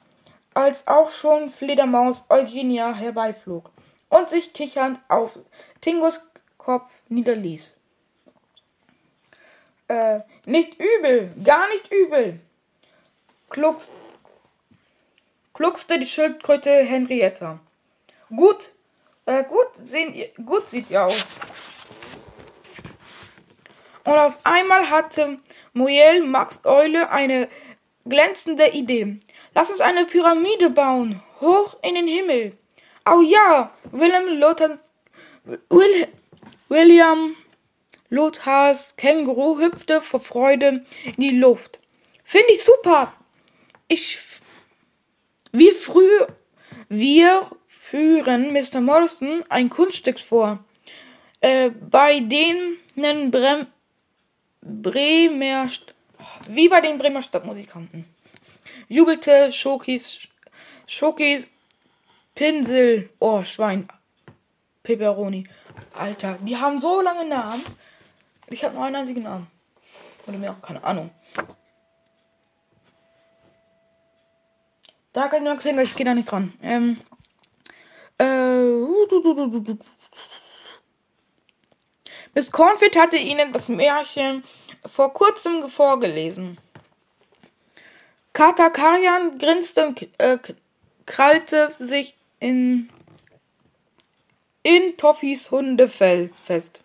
als 0.53 0.85
auch 0.85 1.09
schon 1.09 1.49
Fledermaus 1.49 2.23
Eugenia 2.29 2.93
herbeiflog 2.93 3.71
und 4.09 4.29
sich 4.29 4.53
kichernd 4.53 4.99
auf 5.09 5.39
Tingos 5.81 6.21
Kopf 6.59 6.91
niederließ. 7.09 7.73
Äh, 9.93 10.21
nicht 10.45 10.79
übel, 10.79 11.31
gar 11.43 11.67
nicht 11.67 11.91
übel, 11.91 12.39
kluckst, 13.51 13.91
kluckste 15.53 15.99
die 15.99 16.07
Schildkröte 16.07 16.71
Henrietta. 16.71 17.59
Gut, 18.35 18.71
äh, 19.27 19.43
gut, 19.43 19.67
sehen, 19.75 20.15
gut 20.43 20.67
sieht 20.67 20.89
ihr 20.89 21.03
aus. 21.03 21.23
Und 24.03 24.13
auf 24.13 24.39
einmal 24.43 24.89
hatte 24.89 25.37
Moel 25.73 26.23
Max 26.23 26.61
Eule 26.63 27.11
eine 27.11 27.47
glänzende 28.03 28.69
Idee. 28.69 29.19
Lass 29.53 29.69
uns 29.69 29.79
eine 29.79 30.05
Pyramide 30.07 30.71
bauen, 30.71 31.21
hoch 31.39 31.77
in 31.83 31.93
den 31.93 32.07
Himmel. 32.07 32.57
Oh 33.07 33.21
ja, 33.21 33.71
William 33.91 34.25
Lothar, 34.39 34.79
Will, 35.69 36.07
William 36.67 37.35
Lothars 38.13 38.95
Känguru 38.95 39.57
hüpfte 39.57 39.99
vor 39.99 40.19
Freude 40.19 40.85
in 41.03 41.15
die 41.17 41.31
Luft. 41.31 41.79
Finde 42.23 42.53
ich 42.53 42.63
super. 42.63 43.11
Ich, 43.87 44.19
wie 45.51 45.71
früh, 45.71 46.11
wir 46.89 47.49
führen 47.67 48.53
Mr. 48.53 48.81
Morrison 48.81 49.43
ein 49.49 49.71
Kunststück 49.71 50.19
vor, 50.19 50.63
äh, 51.41 51.71
bei 51.71 52.19
denen 52.19 52.77
Brem, 53.31 53.65
Bremer, 54.61 55.67
wie 56.47 56.69
bei 56.69 56.81
den 56.81 56.99
Bremer 56.99 57.23
Stadtmusikanten, 57.23 58.05
jubelte 58.89 59.51
Schokis, 59.51 60.19
Schokis 60.85 61.47
Pinsel, 62.35 63.09
oh 63.19 63.43
Schwein, 63.43 63.87
Peperoni. 64.83 65.47
Alter, 65.95 66.37
die 66.41 66.57
haben 66.57 66.79
so 66.79 67.01
lange 67.01 67.25
Namen. 67.25 67.63
Ich 68.53 68.63
habe 68.63 68.75
nur 68.75 68.85
einen 68.85 68.97
einzigen 68.97 69.23
Namen. 69.23 69.47
Oder 70.27 70.37
mehr, 70.37 70.55
keine 70.61 70.83
Ahnung. 70.83 71.09
Da 75.11 75.27
kann 75.27 75.39
ich 75.39 75.49
nur 75.49 75.57
klingen, 75.57 75.79
ich 75.79 75.95
gehe 75.95 76.05
da 76.05 76.13
nicht 76.13 76.31
dran. 76.31 76.53
Ähm. 76.61 77.01
Äh. 78.19 78.63
Miss 82.35 82.51
Cornfit 82.51 82.95
hatte 82.95 83.17
ihnen 83.17 83.51
das 83.51 83.69
Märchen 83.69 84.43
vor 84.85 85.13
kurzem 85.13 85.67
vorgelesen. 85.67 86.59
Katakarian 88.33 89.39
grinste 89.39 89.87
und 89.87 90.07
äh, 90.19 90.37
krallte 91.07 91.75
sich 91.79 92.15
in, 92.39 92.89
in 94.61 94.95
Toffis 94.97 95.49
Hundefell 95.49 96.31
fest. 96.43 96.81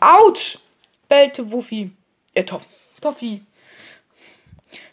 Autsch! 0.00 0.58
Bellte 1.08 1.50
Wuffi. 1.50 1.90
Äh, 2.34 2.44
Toff, 2.44 2.64
Toffi. 3.00 3.42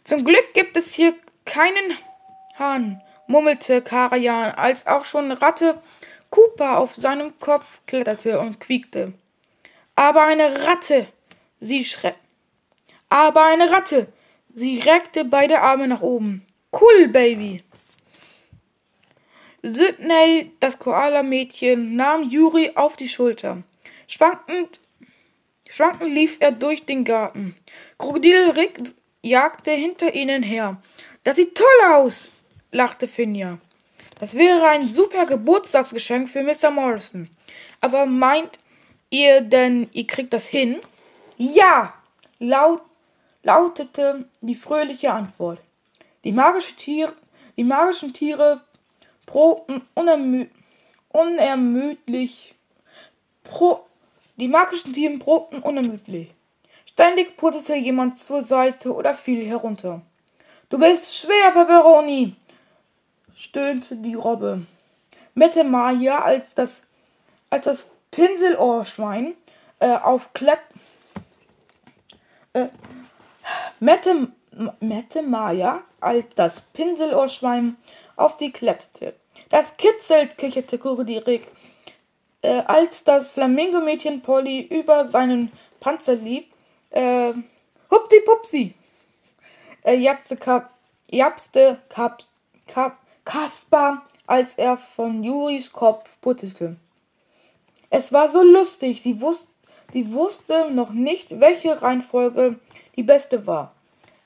Zum 0.04 0.24
Glück 0.24 0.54
gibt 0.54 0.78
es 0.78 0.94
hier 0.94 1.16
keinen 1.46 1.98
Hahn, 2.58 3.02
murmelte 3.28 3.82
Karajan, 3.82 4.52
als 4.52 4.86
auch 4.88 5.06
schon 5.06 5.32
Ratte 5.32 5.82
Cooper 6.30 6.78
auf 6.78 6.96
seinem 6.96 7.38
Kopf 7.38 7.82
kletterte 7.86 8.40
und 8.40 8.60
quiekte. 8.60 9.14
Aber 9.96 10.24
eine 10.24 10.66
Ratte! 10.66 11.08
Sie 11.60 11.84
schre. 11.84 12.16
Aber 13.10 13.46
eine 13.46 13.70
Ratte! 13.70 14.08
Sie 14.54 14.80
reckte 14.80 15.26
beide 15.26 15.62
Arme 15.62 15.88
nach 15.88 16.02
oben. 16.02 16.46
Cool, 16.72 17.10
Baby! 17.10 17.64
Sydney, 19.64 20.52
das 20.60 20.80
Koala-Mädchen, 20.80 21.96
nahm 21.96 22.30
Juri 22.30 22.72
auf 22.76 22.96
die 22.96 23.10
Schulter. 23.10 23.62
Schwankend 24.08 24.82
Schwankend 25.72 26.14
lief 26.14 26.36
er 26.42 26.52
durch 26.52 26.86
den 26.86 27.06
Garten. 27.06 27.56
Krokodil 27.98 28.50
Rick 28.50 28.94
jagte 29.22 29.72
hinter 29.72 30.14
ihnen 30.14 30.44
her. 30.44 30.82
Das 31.24 31.38
sieht 31.38 31.56
toll 31.56 31.94
aus, 31.94 32.30
lachte 32.74 33.08
Finja. 33.08 33.58
Das 34.20 34.34
wäre 34.34 34.68
ein 34.68 34.90
super 34.90 35.26
Geburtstagsgeschenk 35.26 36.30
für 36.30 36.44
Mr. 36.44 36.72
Morrison. 36.72 37.30
Aber 37.80 38.06
meint 38.06 38.60
ihr 39.10 39.40
denn, 39.40 39.88
ihr 39.94 40.06
kriegt 40.06 40.34
das 40.34 40.46
hin? 40.46 40.82
Ja, 41.38 41.94
laut, 42.40 42.82
lautete 43.44 44.26
die 44.42 44.56
fröhliche 44.56 45.14
Antwort. 45.14 45.62
Die, 46.26 46.34
magische 46.34 46.76
Tier, 46.76 47.16
die 47.56 47.64
magischen 47.64 48.12
Tiere 48.12 48.60
probten 49.26 49.88
unermü 49.94 50.48
unermüdlich, 51.14 52.56
pro, 53.44 53.86
die 54.38 54.48
magischen 54.48 54.94
Tiere 54.94 55.18
probten 55.18 55.60
unermüdlich. 55.60 56.34
Ständig 56.86 57.38
purzte 57.38 57.76
jemand 57.76 58.18
zur 58.18 58.44
Seite 58.44 58.94
oder 58.94 59.14
fiel 59.14 59.46
herunter. 59.48 60.02
Du 60.70 60.78
bist 60.78 61.16
schwer, 61.16 61.52
Pepperoni, 61.52 62.36
stöhnte 63.36 63.98
die 63.98 64.14
Robbe. 64.14 64.66
Mette 65.34 65.64
Maya, 65.64 66.20
als 66.20 66.56
das, 66.56 66.82
als 67.50 67.66
das 67.66 67.88
Pinselohrschwein 68.12 69.34
äh, 69.80 69.96
auf 69.96 70.34
Klepp. 70.34 70.60
Äh, 72.54 72.68
Mette, 73.80 74.28
Mette 74.80 75.22
Maya, 75.24 75.82
als 76.00 76.36
das 76.36 76.62
Pinselohrschwein 76.74 77.78
auf 78.16 78.38
die 78.38 78.52
kletterte. 78.52 79.16
Das 79.50 79.76
kitzelt, 79.78 80.38
kicherte 80.38 80.78
Kuridirik 80.78 81.48
äh, 82.42 82.62
als 82.66 83.04
das 83.04 83.32
Flamingo-Mädchen 83.32 84.22
Polly 84.22 84.62
über 84.62 85.08
seinen 85.08 85.52
Panzer 85.80 86.16
lief, 86.16 86.46
äh, 86.92 87.34
hupsi-pupsi, 87.90 88.74
äh, 89.84 89.96
japste, 89.96 90.38
Kap, 90.38 90.72
japste 91.10 91.80
Kap, 91.90 92.24
Kap, 92.68 92.98
Kaspar, 93.26 94.06
als 94.28 94.56
er 94.56 94.78
von 94.78 95.24
Juris 95.24 95.72
Kopf 95.72 96.10
putzelte. 96.22 96.78
Es 97.90 98.14
war 98.14 98.30
so 98.30 98.42
lustig, 98.42 99.02
sie, 99.02 99.20
wus 99.22 99.48
sie 99.92 100.14
wusste 100.14 100.72
noch 100.72 100.92
nicht, 100.92 101.40
welche 101.40 101.82
Reihenfolge 101.82 102.60
die 102.96 103.04
beste 103.04 103.46
war. 103.46 103.76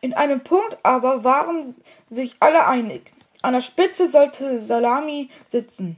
In 0.02 0.14
einem 0.14 0.42
Punkt 0.42 0.78
aber 0.84 1.24
waren 1.24 1.76
sich 2.10 2.36
alle 2.40 2.68
einig. 2.68 3.12
An 3.42 3.54
der 3.54 3.62
Spitze 3.62 4.08
sollte 4.08 4.60
Salami 4.60 5.30
sitzen. 5.50 5.98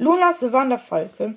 Lunas 0.00 0.40
Wanderfalke 0.50 1.34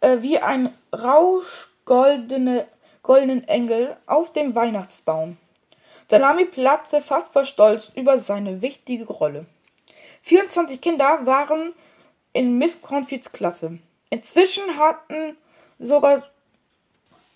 äh, 0.00 0.22
wie 0.22 0.38
ein 0.38 0.72
rauschgoldene 0.90 2.66
goldenen 3.02 3.46
Engel 3.46 3.94
auf 4.06 4.32
dem 4.32 4.54
Weihnachtsbaum. 4.54 5.36
Salami 6.10 6.46
platzte 6.46 7.02
fast 7.02 7.34
vor 7.34 7.44
Stolz 7.44 7.92
über 7.94 8.18
seine 8.18 8.62
wichtige 8.62 9.04
Rolle. 9.04 9.44
24 10.22 10.80
Kinder 10.80 11.26
waren 11.26 11.74
in 12.32 12.56
Miss 12.56 12.80
Confits 12.80 13.32
Klasse. 13.32 13.80
Inzwischen 14.08 14.78
hatten 14.78 15.36
sogar 15.78 16.22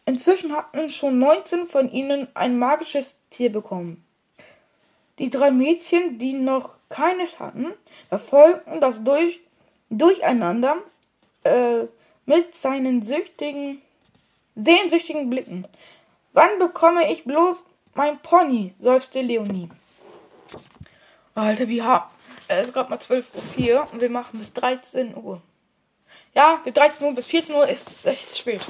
inzwischen 0.07 0.57
hatten 0.57 0.88
schon 0.88 1.19
19 1.19 1.66
von 1.66 1.93
ihnen 1.93 2.27
ein 2.33 2.59
magisches 2.59 3.16
Tier 3.29 3.53
bekommen. 3.53 4.03
Die 5.19 5.29
drei 5.29 5.51
Mädchen, 5.51 6.16
die 6.16 6.33
noch 6.33 6.71
keines 6.88 7.38
hatten, 7.38 7.75
verfolgten 8.09 8.81
das 8.81 9.05
durch 9.05 9.40
durcheinander 9.90 10.79
äh, 11.44 11.81
mit 12.24 12.55
seinen 12.55 13.03
süchtigen, 13.03 13.83
sehnsüchtigen 14.55 15.29
Blicken. 15.29 15.66
Wann 16.33 16.59
bekomme 16.59 17.12
ich 17.12 17.24
bloß 17.24 17.64
mein 17.94 18.18
Pony? 18.20 18.74
seufzte 18.79 19.20
Leonie. 19.20 19.68
Alter, 21.35 21.68
wie 21.68 21.83
hart. 21.83 22.11
Es 22.48 22.68
ist 22.68 22.72
gerade 22.72 22.90
mal 22.90 22.98
12.04 22.98 23.74
Uhr 23.74 23.92
und 23.92 24.00
wir 24.00 24.11
machen 24.11 24.38
bis 24.38 24.53
13 24.53 25.16
Uhr. 25.16 25.40
Ja, 26.35 26.61
bis 26.64 26.74
13 26.74 27.07
Uhr 27.07 27.14
bis 27.14 27.26
14 27.26 27.55
Uhr 27.55 27.68
ist 27.68 28.07
echt 28.07 28.38
spät. 28.38 28.64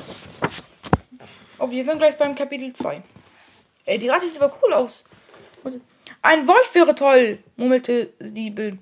Oh, 1.59 1.71
wir 1.71 1.85
sind 1.85 1.99
gleich 1.99 2.17
beim 2.17 2.35
Kapitel 2.35 2.73
2. 2.73 3.03
Ey, 3.85 3.99
die 3.99 4.09
Ratte 4.09 4.29
sieht 4.29 4.41
aber 4.41 4.57
cool 4.63 4.73
aus. 4.73 5.05
Ein 6.23 6.47
Wolf 6.47 6.75
wäre 6.75 6.95
toll, 6.95 7.39
murmelte 7.57 8.13
Siebel. 8.19 8.79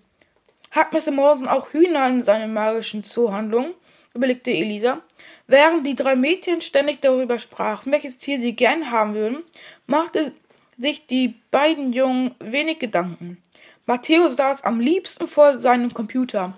Hat 0.70 0.92
Mr. 0.92 1.10
Morrison 1.12 1.48
auch 1.48 1.72
Hühner 1.72 2.08
in 2.08 2.22
seiner 2.22 2.46
magischen 2.46 3.04
Zoohandlung? 3.04 3.74
überlegte 4.14 4.50
Elisa. 4.50 5.00
Während 5.46 5.86
die 5.86 5.94
drei 5.94 6.16
Mädchen 6.16 6.60
ständig 6.60 7.00
darüber 7.00 7.38
sprachen, 7.38 7.92
welches 7.92 8.18
Tier 8.18 8.40
sie 8.40 8.54
gern 8.54 8.90
haben 8.90 9.14
würden, 9.14 9.44
machte 9.86 10.32
sich 10.76 11.06
die 11.06 11.36
beiden 11.50 11.92
Jungen 11.92 12.34
wenig 12.40 12.78
Gedanken. 12.78 13.38
Matteo 13.86 14.28
saß 14.28 14.64
am 14.64 14.80
liebsten 14.80 15.26
vor 15.26 15.58
seinem 15.58 15.94
Computer. 15.94 16.54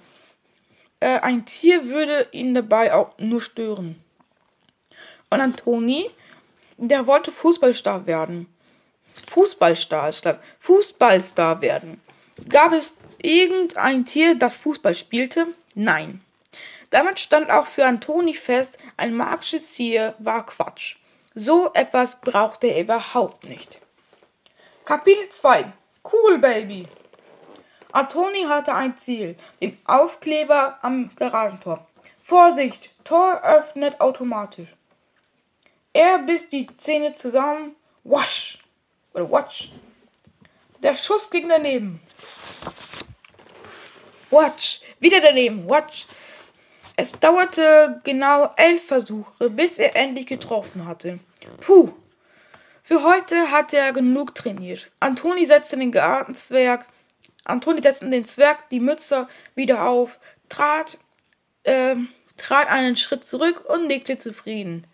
Äh, 0.98 1.20
ein 1.20 1.44
Tier 1.44 1.84
würde 1.84 2.28
ihn 2.32 2.54
dabei 2.54 2.92
auch 2.92 3.16
nur 3.18 3.40
stören. 3.40 4.02
Und 5.30 5.40
Antoni, 5.40 6.10
der 6.76 7.06
wollte 7.06 7.30
Fußballstar 7.30 8.06
werden. 8.06 8.46
Fußballstar, 9.28 10.10
ich 10.10 10.22
glaube, 10.22 10.40
Fußballstar 10.58 11.60
werden. 11.60 12.00
Gab 12.48 12.72
es 12.72 12.94
irgendein 13.24 14.04
Tier, 14.04 14.34
das 14.34 14.56
Fußball 14.56 14.94
spielte? 14.94 15.48
Nein. 15.74 16.20
Damit 16.90 17.20
stand 17.20 17.50
auch 17.50 17.66
für 17.66 17.86
Antoni 17.86 18.34
fest, 18.34 18.78
ein 18.96 19.14
magisches 19.14 19.72
Tier 19.72 20.14
war 20.18 20.44
Quatsch. 20.44 20.96
So 21.34 21.72
etwas 21.74 22.20
brauchte 22.20 22.66
er 22.66 22.80
überhaupt 22.82 23.44
nicht. 23.44 23.78
Kapitel 24.84 25.28
2 25.28 25.72
Cool 26.12 26.38
Baby 26.38 26.88
Antoni 27.92 28.44
hatte 28.44 28.74
ein 28.74 28.96
Ziel, 28.96 29.36
den 29.60 29.78
Aufkleber 29.84 30.78
am 30.82 31.10
Garagentor. 31.16 31.86
Vorsicht, 32.22 32.90
Tor 33.04 33.42
öffnet 33.42 34.00
automatisch. 34.00 34.68
Er 35.92 36.18
biss 36.18 36.48
die 36.48 36.68
Zähne 36.76 37.16
zusammen. 37.16 37.74
Wasch! 38.04 38.58
Oder 39.12 39.30
watch. 39.30 39.72
Der 40.82 40.94
Schuss 40.94 41.30
ging 41.30 41.48
daneben. 41.48 42.00
Watch! 44.30 44.80
Wieder 45.00 45.20
daneben. 45.20 45.68
Watch! 45.68 46.06
Es 46.96 47.12
dauerte 47.12 48.00
genau 48.04 48.52
elf 48.56 48.86
Versuche, 48.86 49.48
bis 49.50 49.78
er 49.78 49.96
endlich 49.96 50.26
getroffen 50.26 50.86
hatte. 50.86 51.18
Puh! 51.60 51.92
Für 52.82 53.02
heute 53.04 53.50
hatte 53.50 53.78
er 53.78 53.92
genug 53.92 54.34
trainiert. 54.34 54.90
Antoni 55.00 55.46
setzte 55.46 55.76
den 55.76 55.92
Gartenzwerg, 55.92 56.86
Antoni 57.44 57.80
setzte 57.82 58.10
den 58.10 58.24
Zwerg 58.24 58.68
die 58.68 58.80
Mütze 58.80 59.28
wieder 59.54 59.84
auf, 59.84 60.18
trat, 60.48 60.98
äh, 61.62 61.96
trat 62.36 62.68
einen 62.68 62.96
Schritt 62.96 63.24
zurück 63.24 63.64
und 63.68 63.86
nickte 63.86 64.18
zufrieden. 64.18 64.86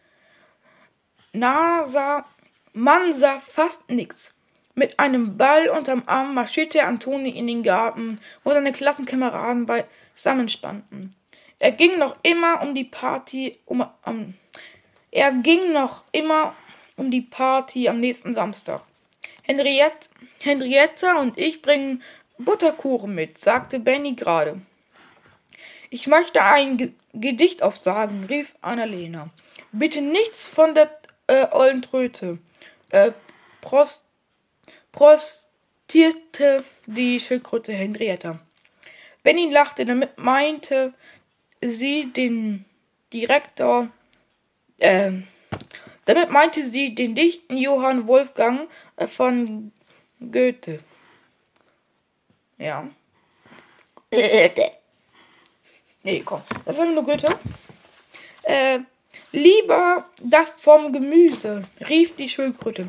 Nasa, 1.32 2.24
man 2.72 3.12
sah 3.12 3.40
fast 3.40 3.88
nichts. 3.88 4.35
Mit 4.78 4.98
einem 4.98 5.38
Ball 5.38 5.70
unterm 5.70 6.02
Arm 6.04 6.34
marschierte 6.34 6.84
Antoni 6.84 7.30
in 7.30 7.46
den 7.46 7.62
Garten, 7.62 8.20
wo 8.44 8.50
seine 8.50 8.72
Klassenkameraden 8.72 9.64
beisammen 9.64 10.50
standen. 10.50 11.16
Er 11.58 11.72
ging 11.72 11.98
noch 11.98 12.16
immer 12.22 12.60
um 12.60 12.74
die 12.74 12.84
Party 12.84 13.58
um, 13.64 13.86
um 14.04 14.34
er 15.10 15.32
ging 15.32 15.72
noch 15.72 16.04
immer 16.12 16.54
um 16.98 17.10
die 17.10 17.22
Party 17.22 17.88
am 17.88 18.00
nächsten 18.00 18.34
Samstag. 18.34 18.82
Henriette, 19.40 20.10
Henrietta 20.40 21.20
und 21.20 21.38
ich 21.38 21.62
bringen 21.62 22.02
Butterkuchen 22.36 23.14
mit, 23.14 23.38
sagte 23.38 23.80
Benny 23.80 24.12
gerade. 24.12 24.60
Ich 25.88 26.06
möchte 26.06 26.42
ein 26.42 26.76
Ge 26.76 26.92
Gedicht 27.14 27.62
aufsagen, 27.62 28.24
rief 28.24 28.54
Annalena. 28.60 29.30
Bitte 29.72 30.02
nichts 30.02 30.46
von 30.46 30.74
der 30.74 30.90
äh, 31.28 31.46
ollen 31.50 31.80
Tröte. 31.80 32.36
Äh, 32.90 33.12
Prost, 33.62 34.05
prostierte 34.96 36.64
die 36.86 37.20
Schildkröte 37.20 37.74
Henrietta. 37.74 38.40
Benny 39.22 39.50
lachte, 39.50 39.84
damit 39.84 40.16
meinte 40.16 40.94
sie 41.60 42.12
den 42.12 42.64
Direktor, 43.12 43.88
äh, 44.78 45.12
damit 46.06 46.30
meinte 46.30 46.62
sie 46.62 46.94
den 46.94 47.14
dichten 47.14 47.58
Johann 47.58 48.06
Wolfgang 48.06 48.70
äh, 48.96 49.06
von 49.06 49.70
Goethe. 50.18 50.80
Ja. 52.56 52.88
Goethe. 54.10 54.72
Nee, 56.04 56.22
komm, 56.24 56.42
das 56.64 56.78
war 56.78 56.86
nur 56.86 57.04
Goethe. 57.04 57.38
Äh, 58.44 58.78
lieber 59.32 60.08
das 60.22 60.52
vom 60.52 60.90
Gemüse, 60.90 61.64
rief 61.86 62.16
die 62.16 62.30
Schildkröte. 62.30 62.88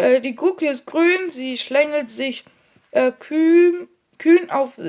Äh, 0.00 0.22
die 0.22 0.34
Gurke 0.34 0.66
ist 0.66 0.86
grün, 0.86 1.30
sie 1.30 1.58
schlängelt 1.58 2.10
sich 2.10 2.44
äh, 2.90 3.12
kühn, 3.12 3.86
kühn 4.16 4.48
auf, 4.50 4.80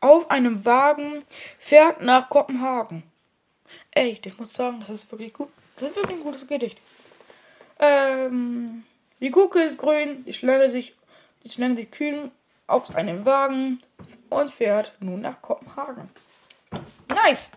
auf 0.00 0.30
einem 0.30 0.66
Wagen, 0.66 1.20
fährt 1.58 2.02
nach 2.02 2.28
Kopenhagen. 2.28 3.02
Ey, 3.92 4.20
ich 4.22 4.38
muss 4.38 4.52
sagen, 4.52 4.80
das 4.80 4.90
ist 4.90 5.10
wirklich 5.10 5.32
gut. 5.32 5.48
Das 5.76 5.88
ist 5.88 5.96
wirklich 5.96 6.18
ein 6.18 6.22
gutes 6.22 6.46
Gedicht. 6.46 6.78
Ähm, 7.78 8.84
die 9.20 9.30
Gurke 9.30 9.60
ist 9.62 9.78
grün, 9.78 10.22
die 10.26 10.34
schlängelt 10.34 10.72
sich, 10.72 10.94
die 11.44 11.50
schlängelt 11.50 11.78
sich 11.78 11.90
kühn 11.90 12.30
auf 12.66 12.94
einem 12.94 13.24
Wagen 13.24 13.82
und 14.28 14.50
fährt 14.50 14.92
nun 15.00 15.22
nach 15.22 15.40
Kopenhagen. 15.40 16.10
Nice! 17.08 17.48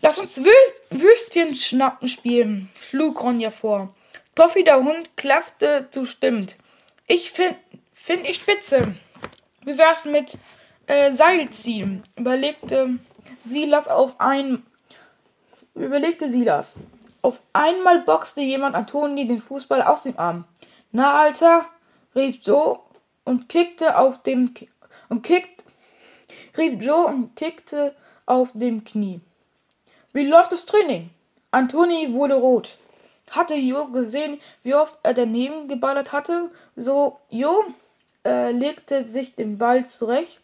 Lass 0.00 0.18
uns 0.18 0.38
Wü 0.38 0.50
Würstchen 0.88 1.54
schnappen 1.54 2.08
spielen, 2.08 2.70
schlug 2.80 3.22
Ronja 3.22 3.50
vor. 3.50 3.94
Toffi 4.34 4.64
der 4.64 4.82
Hund 4.82 5.14
klaffte 5.16 5.88
zustimmt. 5.90 6.56
Ich 7.06 7.32
find, 7.32 7.56
find 7.92 8.26
ich 8.26 8.36
spitze. 8.36 8.94
Wie 9.64 9.76
wär's 9.76 10.06
mit 10.06 10.38
äh, 10.86 11.12
Seilziehen? 11.12 12.02
Überlegte 12.16 12.98
Silas 13.44 13.88
auf 13.88 14.18
ein. 14.18 14.62
Überlegte 15.74 16.30
Silas. 16.30 16.78
Auf 17.20 17.40
einmal 17.52 18.00
boxte 18.00 18.40
jemand 18.40 18.74
Antoni 18.74 19.26
den 19.26 19.40
Fußball 19.40 19.82
aus 19.82 20.04
dem 20.04 20.18
Arm. 20.18 20.44
Na, 20.92 21.20
Alter, 21.20 21.66
rief 22.14 22.38
Joe 22.42 22.78
und 23.24 23.48
kickte 23.48 23.98
auf 23.98 24.22
dem 24.22 24.54
und 25.08 25.22
kickt, 25.22 25.62
rief 26.56 26.82
Joe 26.82 27.06
und 27.06 27.36
kickte 27.36 27.94
auf 28.24 28.48
dem 28.54 28.84
Knie. 28.84 29.20
Wie 30.14 30.26
läuft 30.26 30.52
das 30.52 30.64
Training? 30.64 31.10
Antoni 31.50 32.12
wurde 32.12 32.34
rot. 32.34 32.78
Hatte 33.32 33.54
Jo 33.54 33.86
gesehen, 33.86 34.40
wie 34.62 34.74
oft 34.74 34.98
er 35.02 35.14
daneben 35.14 35.66
geballert 35.66 36.12
hatte? 36.12 36.50
So, 36.76 37.18
Jo 37.30 37.64
äh, 38.26 38.50
legte 38.50 39.08
sich 39.08 39.34
den 39.34 39.56
Ball 39.56 39.86
zurecht, 39.86 40.38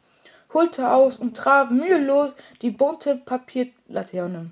holte 0.55 0.91
aus 0.91 1.19
und 1.19 1.37
traf 1.37 1.69
mühelos 1.69 2.33
die 2.63 2.71
bunte 2.71 3.17
Papierlaterne, 3.17 4.51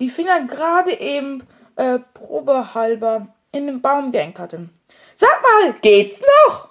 die 0.00 0.10
Finger 0.10 0.42
gerade 0.46 0.98
eben 0.98 1.46
äh, 1.76 2.00
probehalber 2.14 3.28
in 3.52 3.68
den 3.68 3.80
Baum 3.80 4.10
gehängt 4.10 4.40
hatte. 4.40 4.68
Sag 5.14 5.40
mal, 5.40 5.72
geht's 5.80 6.20
noch? 6.20 6.68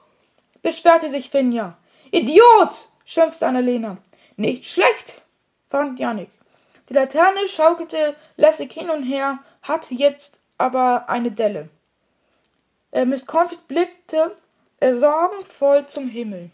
beschwerte 0.62 1.10
sich 1.10 1.30
Finja. 1.30 1.78
Idiot! 2.12 2.90
schimpfte 3.06 3.48
Annalena. 3.48 3.98
Nicht 4.36 4.66
schlecht, 4.66 5.22
fand 5.70 6.00
Janik. 6.00 6.30
Die 6.90 6.94
Laterne 6.94 7.48
schaukelte 7.48 8.16
lässig 8.36 8.74
hin 8.74 8.90
und 8.90 9.04
her, 9.04 9.40
hatte 9.62 9.94
jetzt 9.94 10.37
aber 10.58 11.10
eine 11.10 11.32
Delle. 11.32 11.70
Äh, 12.92 13.06
Miss 13.06 13.26
Cornflakes 13.26 13.64
blickte 13.66 14.36
äh, 14.80 14.94
sorgenvoll 14.94 15.86
zum 15.88 16.08
Himmel. 16.08 16.52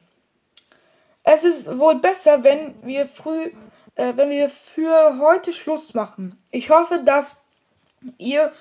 Es 1.24 1.44
ist 1.44 1.78
wohl 1.78 1.96
besser, 1.96 2.44
wenn 2.44 2.76
wir 2.84 3.08
früh, 3.08 3.52
äh, 3.96 4.14
wenn 4.16 4.30
wir 4.30 4.50
für 4.50 5.18
heute 5.20 5.54
Schluss 5.54 5.94
machen. 5.94 6.42
Ich 6.52 6.70
hoffe, 6.70 7.00
dass 7.04 7.40
ihr 8.18 8.52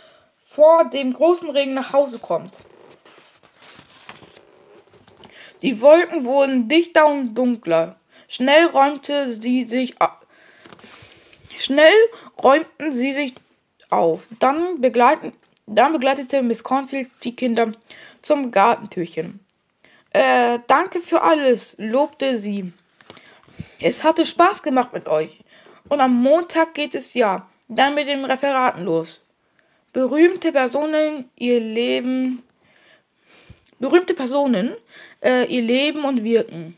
vor 0.54 0.84
dem 0.84 1.12
großen 1.12 1.50
Regen 1.50 1.74
nach 1.74 1.92
Hause 1.92 2.18
kommt. 2.18 2.64
Die 5.62 5.80
Wolken 5.80 6.24
wurden 6.24 6.68
dichter 6.68 7.06
und 7.06 7.34
dunkler. 7.34 7.96
Schnell 8.28 8.66
räumte 8.66 9.28
sie 9.28 9.62
sich 9.66 9.96
Schnell 11.58 11.94
räumten 12.42 12.92
sie 12.92 13.12
sich 13.12 13.34
auf. 13.92 14.28
Dann, 14.38 14.80
begleiten, 14.80 15.32
dann 15.66 15.92
begleitete 15.92 16.42
Miss 16.42 16.64
Cornfield 16.64 17.10
die 17.22 17.36
Kinder 17.36 17.72
zum 18.22 18.50
Gartentürchen. 18.50 19.40
Äh, 20.10 20.58
danke 20.66 21.00
für 21.00 21.22
alles, 21.22 21.76
lobte 21.78 22.36
sie. 22.36 22.72
Es 23.80 24.04
hatte 24.04 24.26
Spaß 24.26 24.62
gemacht 24.62 24.92
mit 24.92 25.08
euch. 25.08 25.38
Und 25.88 26.00
am 26.00 26.14
Montag 26.14 26.74
geht 26.74 26.94
es 26.94 27.14
ja 27.14 27.48
dann 27.68 27.94
mit 27.94 28.08
den 28.08 28.24
Referaten 28.24 28.84
los. 28.84 29.24
Berühmte 29.92 30.52
Personen, 30.52 31.30
ihr 31.36 31.60
Leben. 31.60 32.42
Berühmte 33.78 34.14
Personen, 34.14 34.76
äh, 35.22 35.44
ihr 35.46 35.62
Leben 35.62 36.04
und 36.04 36.22
Wirken. 36.22 36.76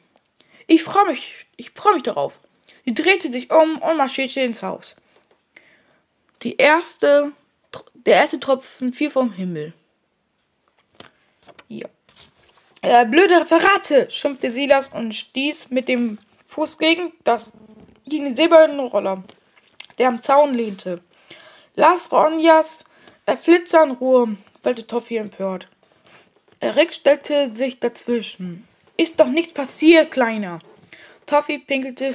Ich 0.67 0.83
freue 0.83 1.07
mich, 1.07 1.47
ich 1.57 1.71
freue 1.71 1.95
mich 1.95 2.03
darauf. 2.03 2.41
Sie 2.85 2.95
drehte 2.95 3.31
sich 3.31 3.51
um 3.51 3.79
und 3.79 3.97
marschierte 3.97 4.41
ins 4.41 4.63
Haus. 4.63 4.97
Die 6.45 6.57
erste, 6.57 7.33
der 7.95 8.17
erste 8.17 8.39
Tropfen 8.39 8.93
fiel 8.93 9.11
vom 9.11 9.33
Himmel. 9.33 9.73
Ja. 11.69 11.89
Äh, 12.83 13.07
blöde 13.07 13.41
Referate, 13.41 14.11
schimpfte 14.11 14.53
Silas 14.53 14.89
und 14.89 15.15
stieß 15.15 15.71
mit 15.71 15.89
dem 15.89 16.19
Fuß 16.47 16.77
gegen 16.77 17.15
das 17.25 17.53
gegen 18.07 18.27
den 18.27 18.37
silbernen 18.37 18.79
Roller, 18.81 19.25
der 19.97 20.09
am 20.09 20.23
Zaun 20.23 20.53
lehnte. 20.53 21.01
Lass 21.77 22.13
Ronjas 22.13 22.85
äh, 23.25 23.39
Flitzer 23.39 23.85
in 23.85 23.93
Ruhe, 23.93 24.37
bellte 24.63 24.87
Toffee 24.87 25.17
empört. 25.17 25.67
Rick 26.63 26.93
stellte 26.93 27.55
sich 27.55 27.81
dazwischen. 27.81 28.69
Ist 28.99 29.19
doch 29.19 29.29
nichts 29.29 29.55
passiert, 29.55 30.11
Kleiner. 30.11 30.59
Toffee 31.25 31.59
pinkelte 31.59 32.15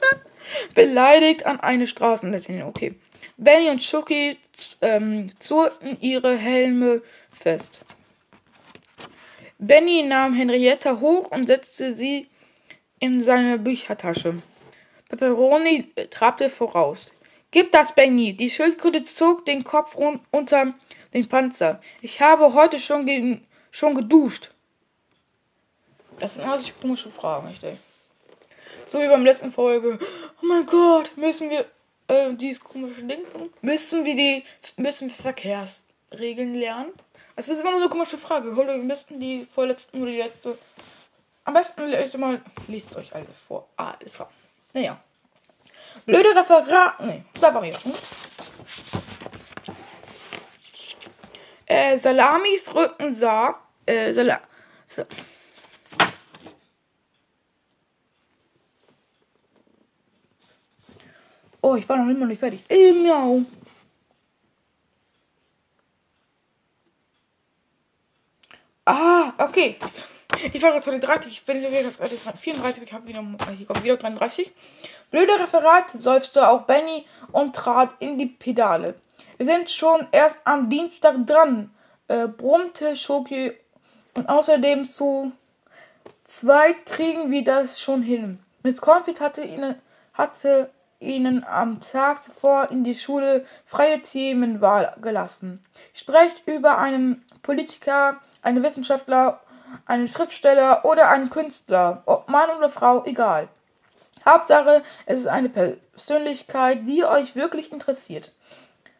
beleidigt 0.74 1.44
an 1.44 1.60
eine 1.60 1.86
Straßenlaterne. 1.86 2.66
Okay. 2.66 2.98
Benny 3.36 3.70
und 3.70 3.82
Schucky 3.82 4.38
ähm, 4.80 5.30
zurten 5.38 5.96
ihre 6.00 6.36
Helme 6.36 7.02
fest. 7.30 7.80
Benny 9.58 10.02
nahm 10.02 10.34
Henrietta 10.34 11.00
hoch 11.00 11.30
und 11.30 11.46
setzte 11.46 11.94
sie 11.94 12.28
in 12.98 13.22
seine 13.22 13.58
Büchertasche. 13.58 14.42
Pepperoni 15.08 15.92
trabte 16.10 16.48
voraus. 16.50 17.12
Gib 17.50 17.72
das, 17.72 17.94
Benny! 17.94 18.32
Die 18.32 18.48
Schildkröte 18.48 19.02
zog 19.02 19.44
den 19.44 19.64
Kopf 19.64 19.96
unter 20.30 20.74
den 21.12 21.28
Panzer. 21.28 21.80
Ich 22.00 22.20
habe 22.20 22.54
heute 22.54 22.78
schon, 22.78 23.06
ge 23.06 23.40
schon 23.72 23.94
geduscht. 23.94 24.50
Das 26.20 26.34
sind 26.34 26.44
alles 26.44 26.72
komische 26.80 27.10
Fragen, 27.10 27.54
ey. 27.62 27.76
So 28.86 29.00
wie 29.00 29.08
beim 29.08 29.24
letzten 29.24 29.50
Folge. 29.50 29.98
Oh 30.42 30.46
mein 30.46 30.66
Gott, 30.66 31.10
müssen 31.16 31.50
wir 31.50 31.66
äh, 32.10 32.34
dieses 32.34 32.62
komische 32.62 33.02
Ding 33.02 33.20
Müssen 33.62 34.04
wir 34.04 34.16
die 34.16 34.44
müssen 34.76 35.08
wir 35.08 35.14
Verkehrsregeln 35.14 36.54
lernen? 36.54 36.92
Das 37.36 37.48
ist 37.48 37.60
immer 37.60 37.70
so 37.70 37.76
eine 37.78 37.88
komische 37.88 38.18
Frage. 38.18 38.54
Holt 38.54 38.68
euch 38.68 38.80
am 38.80 38.88
besten 38.88 39.18
die 39.20 39.46
vorletzten 39.46 40.02
oder 40.02 40.10
die 40.10 40.18
letzte. 40.18 40.58
Am 41.44 41.54
besten 41.54 41.86
lest 41.86 42.18
mal, 42.18 42.42
lest 42.68 42.94
euch 42.96 43.14
alle 43.14 43.26
vor. 43.48 43.66
Ah, 43.76 43.92
alles 43.98 44.14
klar. 44.14 44.30
Naja. 44.74 45.00
Blöde 46.04 46.36
Referat. 46.36 47.00
Nee, 47.00 47.24
da 47.40 47.54
war 47.54 47.64
ich 47.64 47.78
schon. 47.78 47.94
Äh, 51.66 51.96
Salamis 51.96 52.74
Rücken 52.74 53.14
sah. 53.14 53.58
Äh, 53.86 54.12
Sala 54.12 54.40
Sa 54.86 55.04
oh, 61.62 61.74
ich 61.74 61.88
war 61.88 61.96
noch 61.96 62.10
immer 62.10 62.26
nicht 62.26 62.38
fertig. 62.38 62.62
Äh, 62.68 62.92
miau. 62.92 63.42
Ah, 68.84 69.32
okay. 69.38 69.76
Ich 70.52 70.62
war 70.62 70.70
gerade 70.70 70.84
32, 70.84 71.32
ich 71.32 71.44
bin 71.44 71.62
jetzt 71.62 72.00
34, 72.00 72.82
ich 72.82 72.92
habe 72.92 73.06
wieder, 73.06 73.22
ich 73.58 73.66
komme 73.66 73.84
wieder 73.84 73.96
33. 73.96 74.50
Blöder 75.10 75.40
Referat, 75.40 75.90
seufzte 75.90 76.48
auch 76.48 76.62
Benny 76.62 77.04
und 77.32 77.54
trat 77.54 77.94
in 77.98 78.16
die 78.18 78.26
Pedale. 78.26 78.94
Wir 79.36 79.46
sind 79.46 79.70
schon 79.70 80.06
erst 80.12 80.38
am 80.44 80.70
Dienstag 80.70 81.26
dran, 81.26 81.70
äh, 82.08 82.26
brummte 82.26 82.96
Schoki. 82.96 83.52
Und 84.14 84.28
außerdem 84.28 84.84
zu 84.84 85.32
zweit 86.24 86.86
kriegen 86.86 87.30
wir 87.30 87.44
das 87.44 87.80
schon 87.80 88.02
hin. 88.02 88.38
Miss 88.62 88.80
Confit 88.80 89.20
hatte 89.20 89.42
ihnen, 89.42 89.76
hatte 90.14 90.70
ihnen 91.00 91.44
am 91.44 91.80
Tag 91.80 92.22
zuvor 92.22 92.70
in 92.70 92.84
die 92.84 92.94
Schule 92.94 93.44
freie 93.64 94.00
Themenwahl 94.00 94.96
gelassen. 95.02 95.60
Sprecht 95.94 96.46
über 96.46 96.78
einen 96.78 97.24
Politiker, 97.42 98.20
einen 98.42 98.62
Wissenschaftler 98.62 99.40
einen 99.86 100.08
Schriftsteller 100.08 100.84
oder 100.84 101.08
einen 101.10 101.30
Künstler, 101.30 102.02
ob 102.06 102.28
Mann 102.28 102.50
oder 102.56 102.70
Frau, 102.70 103.04
egal. 103.04 103.48
Hauptsache, 104.24 104.82
es 105.06 105.20
ist 105.20 105.26
eine 105.26 105.48
Persönlichkeit, 105.48 106.80
die 106.86 107.04
euch 107.04 107.36
wirklich 107.36 107.72
interessiert. 107.72 108.32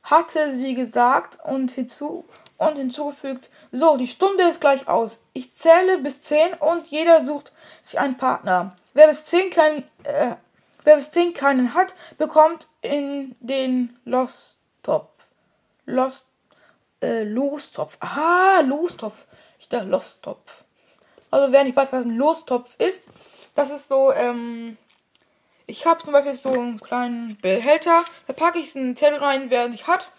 Hatte 0.02 0.56
sie 0.56 0.74
gesagt 0.74 1.38
und, 1.44 1.72
hinzu, 1.72 2.24
und 2.56 2.76
hinzugefügt, 2.76 3.50
so, 3.70 3.96
die 3.96 4.06
Stunde 4.06 4.44
ist 4.44 4.60
gleich 4.60 4.88
aus. 4.88 5.18
Ich 5.34 5.54
zähle 5.54 5.98
bis 5.98 6.20
zehn 6.20 6.54
und 6.54 6.86
jeder 6.88 7.26
sucht 7.26 7.52
sich 7.82 7.98
einen 7.98 8.16
Partner. 8.16 8.76
Wer 8.94 9.08
bis 9.08 9.24
zehn, 9.26 9.50
kein, 9.50 9.84
äh, 10.04 10.36
wer 10.84 10.96
bis 10.96 11.10
zehn 11.10 11.34
keinen 11.34 11.74
hat, 11.74 11.94
bekommt 12.18 12.68
in 12.82 13.36
den 13.40 13.98
Lostopf. 14.04 15.26
Lost, 15.86 16.26
äh, 17.02 17.24
Lostopf. 17.24 17.96
Ah, 18.00 18.60
Lostopf 18.60 19.26
der 19.70 19.84
Lostopf. 19.84 20.64
Also 21.30 21.52
wer 21.52 21.64
nicht 21.64 21.76
weiß, 21.76 21.88
was 21.90 22.04
ein 22.04 22.16
Lostopf 22.16 22.74
ist, 22.78 23.12
das 23.54 23.70
ist 23.70 23.88
so, 23.88 24.12
ähm, 24.12 24.76
ich 25.66 25.86
habe 25.86 26.02
zum 26.02 26.12
Beispiel 26.12 26.34
so 26.34 26.50
einen 26.50 26.80
kleinen 26.80 27.36
Behälter, 27.40 28.04
da 28.26 28.32
packe 28.32 28.58
ich 28.58 28.74
einen 28.76 28.96
Zettel 28.96 29.18
rein, 29.18 29.50
wer 29.50 29.68
nicht 29.68 29.86
hat. 29.86 30.10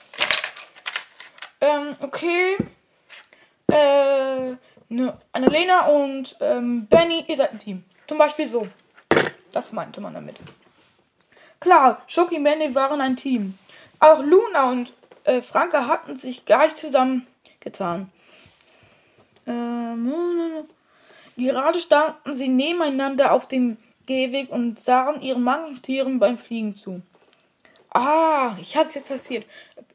Ähm, 1.60 1.94
okay. 2.02 2.58
Äh, 3.68 4.56
ne, 4.90 5.18
Annalena 5.32 5.88
und 5.88 6.36
ähm, 6.40 6.88
Benny, 6.88 7.26
ihr 7.28 7.38
seid 7.38 7.52
ein 7.52 7.60
Team. 7.60 7.84
Zum 8.08 8.18
Beispiel 8.18 8.46
so. 8.46 8.68
Das 9.52 9.72
meinte 9.72 10.02
man 10.02 10.14
damit. 10.14 10.38
Klar, 11.60 12.02
Schoki 12.08 12.40
Benny 12.40 12.74
waren 12.74 13.02
ein 13.02 13.18
Team. 13.18 13.58
Auch 14.00 14.24
Luna 14.24 14.72
und 14.72 14.94
äh, 15.24 15.42
Franke 15.42 15.88
hatten 15.88 16.18
sich 16.18 16.46
gar 16.46 16.66
nicht 16.66 16.78
zusammengetan. 16.78 18.12
Ähm, 19.46 20.12
gerade 21.38 21.80
standen 21.80 22.36
sie 22.36 22.48
nebeneinander 22.48 23.32
auf 23.32 23.48
dem 23.48 23.78
Gehweg 24.06 24.52
und 24.52 24.80
sahen 24.80 25.22
ihren 25.22 25.44
Mankentieren 25.44 26.20
beim 26.20 26.38
Fliegen 26.38 26.76
zu. 26.76 27.02
Ah, 27.94 28.56
ich 28.60 28.76
hab's 28.78 28.96
jetzt 28.96 29.10
passiert. 29.10 29.46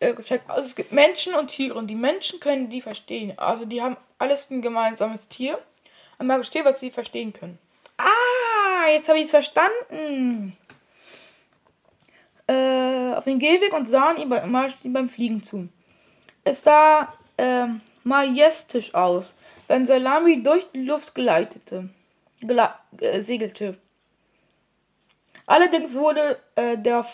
Äh, 0.00 0.14
also 0.48 0.66
es 0.66 0.76
gibt 0.76 0.92
Menschen 0.92 1.34
und 1.34 1.48
Tiere 1.48 1.74
und 1.74 1.86
die 1.86 1.94
Menschen 1.94 2.40
können 2.40 2.68
die 2.68 2.82
verstehen. 2.82 3.36
Also 3.38 3.64
die 3.64 3.82
haben 3.82 3.96
alles 4.18 4.50
ein 4.50 4.62
gemeinsames 4.62 5.28
Tier. 5.28 5.58
Und 6.18 6.28
mal 6.28 6.38
gestehen, 6.38 6.64
was 6.64 6.80
sie 6.80 6.90
verstehen 6.90 7.32
können. 7.32 7.58
Ah, 7.98 8.04
jetzt 8.88 9.08
habe 9.08 9.18
ich 9.18 9.24
es 9.24 9.30
verstanden. 9.30 10.56
Äh, 12.48 13.14
auf 13.14 13.24
dem 13.24 13.38
Gehweg 13.38 13.72
und 13.72 13.88
sahen 13.88 14.18
ihm 14.18 14.28
beim, 14.28 14.52
beim 14.84 15.08
Fliegen 15.08 15.42
zu. 15.42 15.68
Es 16.44 16.62
sah 16.62 17.12
äh, 17.36 17.66
majestisch 18.04 18.94
aus 18.94 19.34
wenn 19.68 19.86
Salami 19.86 20.42
durch 20.42 20.64
die 20.72 20.82
Luft 20.82 21.14
gleitete, 21.14 21.88
äh, 22.40 23.20
segelte. 23.22 23.76
Allerdings 25.46 25.94
wurde 25.94 26.38
äh, 26.56 26.76
der 26.76 27.06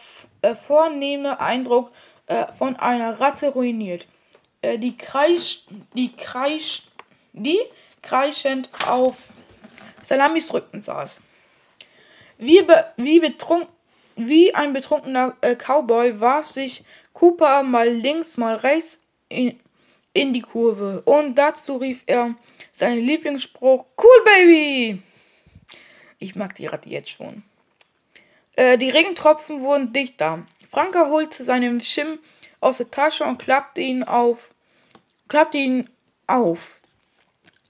äh, 0.42 0.54
vornehme 0.54 1.38
Eindruck 1.40 1.92
äh, 2.26 2.46
von 2.58 2.76
einer 2.76 3.20
Ratte 3.20 3.50
ruiniert, 3.50 4.06
äh, 4.62 4.78
die, 4.78 4.96
kreisch, 4.96 5.64
die, 5.94 6.12
kreisch, 6.12 6.82
die 7.32 7.60
kreischend 8.02 8.70
auf 8.88 9.28
Salamis 10.02 10.52
Rücken 10.52 10.80
saß. 10.80 11.20
Wie, 12.42 12.66
wie, 12.96 13.20
betrunk, 13.20 13.68
wie 14.16 14.52
ein 14.52 14.72
betrunkener 14.72 15.36
äh, 15.42 15.54
Cowboy 15.54 16.18
warf 16.18 16.48
sich 16.48 16.82
Cooper 17.12 17.62
mal 17.62 17.88
links, 17.88 18.36
mal 18.36 18.56
rechts 18.56 18.98
in, 19.28 19.60
in 20.12 20.32
die 20.32 20.40
Kurve. 20.40 21.02
Und 21.04 21.36
dazu 21.36 21.76
rief 21.76 22.02
er 22.06 22.34
seinen 22.72 22.98
Lieblingsspruch: 22.98 23.84
Cool 23.96 24.24
Baby! 24.24 25.00
Ich 26.18 26.34
mag 26.34 26.56
die 26.56 26.66
Ratte 26.66 26.88
jetzt 26.88 27.10
schon. 27.10 27.44
Äh, 28.56 28.76
die 28.76 28.90
Regentropfen 28.90 29.60
wurden 29.60 29.92
dichter. 29.92 30.44
Franka 30.68 31.10
holte 31.10 31.44
seinen 31.44 31.80
Schirm 31.80 32.18
aus 32.58 32.78
der 32.78 32.90
Tasche 32.90 33.22
und 33.22 33.38
klappte 33.38 33.80
ihn 33.80 34.02
auf. 34.02 34.50
Klappte 35.28 35.58
ihn 35.58 35.88
auf. 36.26 36.80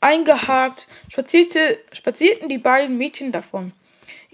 Eingehakt 0.01 0.89
spazierte, 1.11 1.79
spazierten 1.93 2.49
die 2.49 2.57
beiden 2.57 2.97
Mädchen 2.97 3.33
davon. 3.33 3.75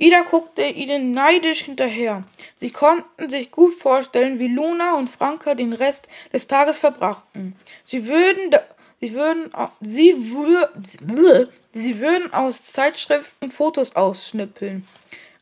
Ida 0.00 0.22
guckte 0.22 0.62
ihnen 0.62 1.10
neidisch 1.10 1.62
hinterher. 1.62 2.22
Sie 2.60 2.70
konnten 2.70 3.28
sich 3.28 3.50
gut 3.50 3.74
vorstellen, 3.74 4.38
wie 4.38 4.46
Luna 4.46 4.96
und 4.96 5.10
Franka 5.10 5.56
den 5.56 5.72
Rest 5.72 6.06
des 6.32 6.46
Tages 6.46 6.78
verbrachten. 6.78 7.56
Sie 7.84 8.06
würden, 8.06 8.54
sie 9.00 9.12
würden, 9.12 9.52
sie, 9.80 10.30
würden, 10.32 11.48
sie 11.72 11.98
würden 11.98 12.32
aus 12.32 12.62
Zeitschriften 12.62 13.50
Fotos 13.50 13.96
ausschnippeln, 13.96 14.86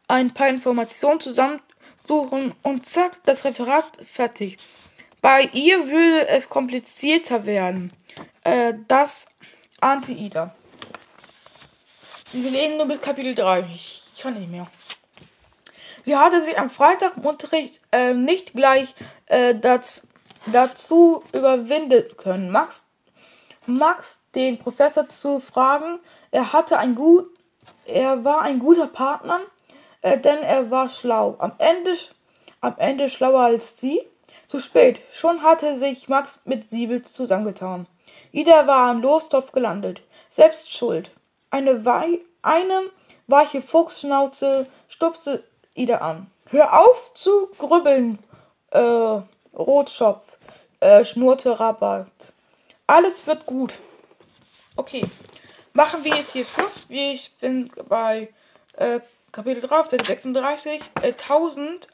ein 0.09 0.33
paar 0.33 0.49
Informationen 0.49 1.21
zusammensuchen 1.21 2.55
und 2.63 2.87
zack, 2.87 3.23
das 3.27 3.45
Referat 3.45 3.99
fertig. 4.11 4.57
Bei 5.21 5.51
ihr 5.53 5.87
würde 5.87 6.29
es 6.29 6.49
komplizierter 6.49 7.45
werden. 7.45 7.93
Äh, 8.43 8.73
das 8.89 9.27
ahnte 9.83 10.13
Ida. 10.13 10.55
Wir 12.33 12.51
lesen 12.51 12.79
nur 12.79 12.87
bis 12.87 13.03
Kapitel 13.03 13.35
3. 13.35 13.67
Ich 14.17 14.23
kann 14.23 14.33
nicht 14.33 14.51
mehr. 14.51 14.67
Sie 16.05 16.17
hatte 16.17 16.43
sich 16.43 16.59
am 16.59 16.71
Freitag 16.71 17.19
im 17.19 17.27
Unterricht 17.27 17.83
äh, 17.93 18.15
nicht 18.15 18.55
gleich 18.55 18.95
äh, 19.27 19.55
das, 19.55 20.09
dazu 20.47 21.23
überwinden 21.35 22.17
können, 22.17 22.51
Max, 22.51 22.87
Max 23.67 24.21
den 24.35 24.59
Professor 24.59 25.07
zu 25.09 25.39
fragen. 25.39 25.99
Er 26.31 26.55
hatte 26.55 26.79
ein 26.79 26.95
gut, 26.95 27.29
er 27.85 28.25
war 28.25 28.41
ein 28.41 28.59
guter 28.59 28.87
Partner, 28.87 29.41
äh, 30.01 30.17
denn 30.17 30.39
er 30.39 30.71
war 30.71 30.89
schlau. 30.89 31.37
Am 31.39 31.53
Ende, 31.59 31.95
am 32.63 32.75
Ende 32.79 33.11
schlauer 33.11 33.43
als 33.43 33.79
sie. 33.79 34.01
Zu 34.49 34.61
spät. 34.61 35.03
Schon 35.13 35.43
hatte 35.43 35.77
sich 35.77 36.09
Max 36.09 36.41
mit 36.45 36.71
Siebel 36.71 37.03
zusammengetan. 37.03 37.87
Ida 38.33 38.67
war 38.67 38.89
am 38.89 39.03
Lostopf 39.03 39.53
gelandet. 39.53 40.01
Selbst 40.31 40.73
schuld. 40.73 41.11
Eine, 41.51 41.85
Wei 41.85 42.21
eine 42.43 42.91
weiche 43.27 43.63
Fuchsschnauze 43.63 44.67
stupste 44.89 45.45
Ida 45.75 45.99
an. 45.99 46.31
Hör 46.51 46.79
auf 46.79 47.13
zu 47.15 47.49
grübeln, 47.59 48.19
äh, 48.71 49.21
Rotschopf, 49.55 50.39
äh, 50.81 51.05
schnurrte 51.05 51.59
Rabat. 51.59 52.07
Alles 52.87 53.27
wird 53.27 53.47
gut. 53.47 53.79
Okay, 54.77 55.05
machen 55.73 56.05
wir 56.05 56.15
jetzt 56.15 56.33
hier 56.33 56.45
Schluss. 56.45 56.87
Ich 56.89 57.35
bin 57.41 57.71
bei 57.89 58.33
äh, 58.75 59.01
Kapitel 59.33 59.61
3, 59.61 59.85
Seite 59.85 60.05
36. 60.05 60.81
Äh, 61.03 61.13
1000, 61.13 61.89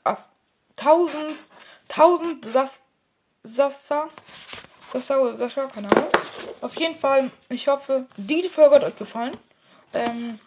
1000, 0.76 1.50
1000 1.88 2.44
Sas, 2.44 2.82
Sassa, 3.44 4.08
Sassa 4.92 5.36
Sascha, 5.36 5.66
keine 5.66 5.90
Ahnung. 5.90 6.08
Auf 6.60 6.78
jeden 6.78 6.96
Fall, 6.96 7.30
ich 7.48 7.68
hoffe, 7.68 8.06
diese 8.16 8.50
Folge 8.50 8.76
hat 8.76 8.84
euch 8.84 8.96
gefallen. 8.96 9.36
Ähm, 9.94 10.38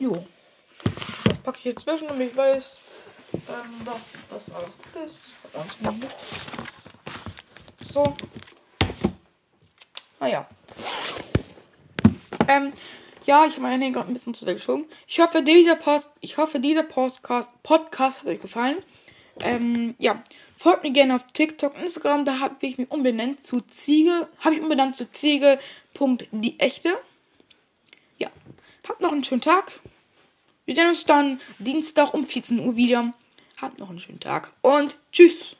jo. 0.00 0.26
Das 1.26 1.38
packe 1.38 1.58
ich 1.58 1.64
jetzt 1.66 1.82
zwischen 1.82 2.08
und 2.08 2.20
ich 2.20 2.36
weiß, 2.36 2.80
ähm, 3.32 3.84
dass 3.84 4.18
das 4.28 4.50
alles 4.50 4.76
gut 4.76 5.06
ist. 5.06 5.52
Ganz 5.52 5.78
gut. 5.78 6.10
So. 7.80 8.16
Naja. 10.18 10.48
Ähm, 12.48 12.72
ja, 13.24 13.44
ich 13.46 13.52
habe 13.52 13.62
meine 13.62 13.92
gerade 13.92 14.08
ein 14.08 14.14
bisschen 14.14 14.34
zu 14.34 14.44
sehr 14.44 14.54
geschoben. 14.54 14.86
Ich 15.06 15.20
hoffe, 15.20 15.42
dieser 15.42 15.76
Pod 15.76 16.04
ich 16.20 16.36
hoffe, 16.36 16.58
dieser 16.58 16.82
Podcast, 16.82 17.52
Podcast 17.62 18.22
hat 18.22 18.28
euch 18.28 18.40
gefallen. 18.40 18.82
Ähm, 19.42 19.94
ja. 19.98 20.22
Folgt 20.56 20.82
mir 20.82 20.92
gerne 20.92 21.14
auf 21.14 21.24
TikTok, 21.32 21.74
Instagram, 21.78 22.26
da 22.26 22.38
habe 22.38 22.54
ich 22.66 22.76
mich 22.76 22.90
umbenannt 22.90 23.42
zu 23.42 23.62
Ziege. 23.62 24.28
Habe 24.40 24.56
ich 24.56 24.60
umbenannt 24.60 24.94
zu 24.94 25.10
Ziege. 25.10 25.58
Echte. 26.58 26.98
Ja. 28.18 28.28
Habt 28.88 29.00
noch 29.00 29.12
einen 29.12 29.24
schönen 29.24 29.40
Tag. 29.40 29.80
Wir 30.64 30.74
sehen 30.74 30.88
uns 30.88 31.04
dann 31.04 31.40
Dienstag 31.58 32.14
um 32.14 32.26
14 32.26 32.60
Uhr 32.60 32.76
wieder. 32.76 33.12
Habt 33.56 33.78
noch 33.78 33.90
einen 33.90 34.00
schönen 34.00 34.20
Tag 34.20 34.52
und 34.62 34.96
tschüss. 35.12 35.56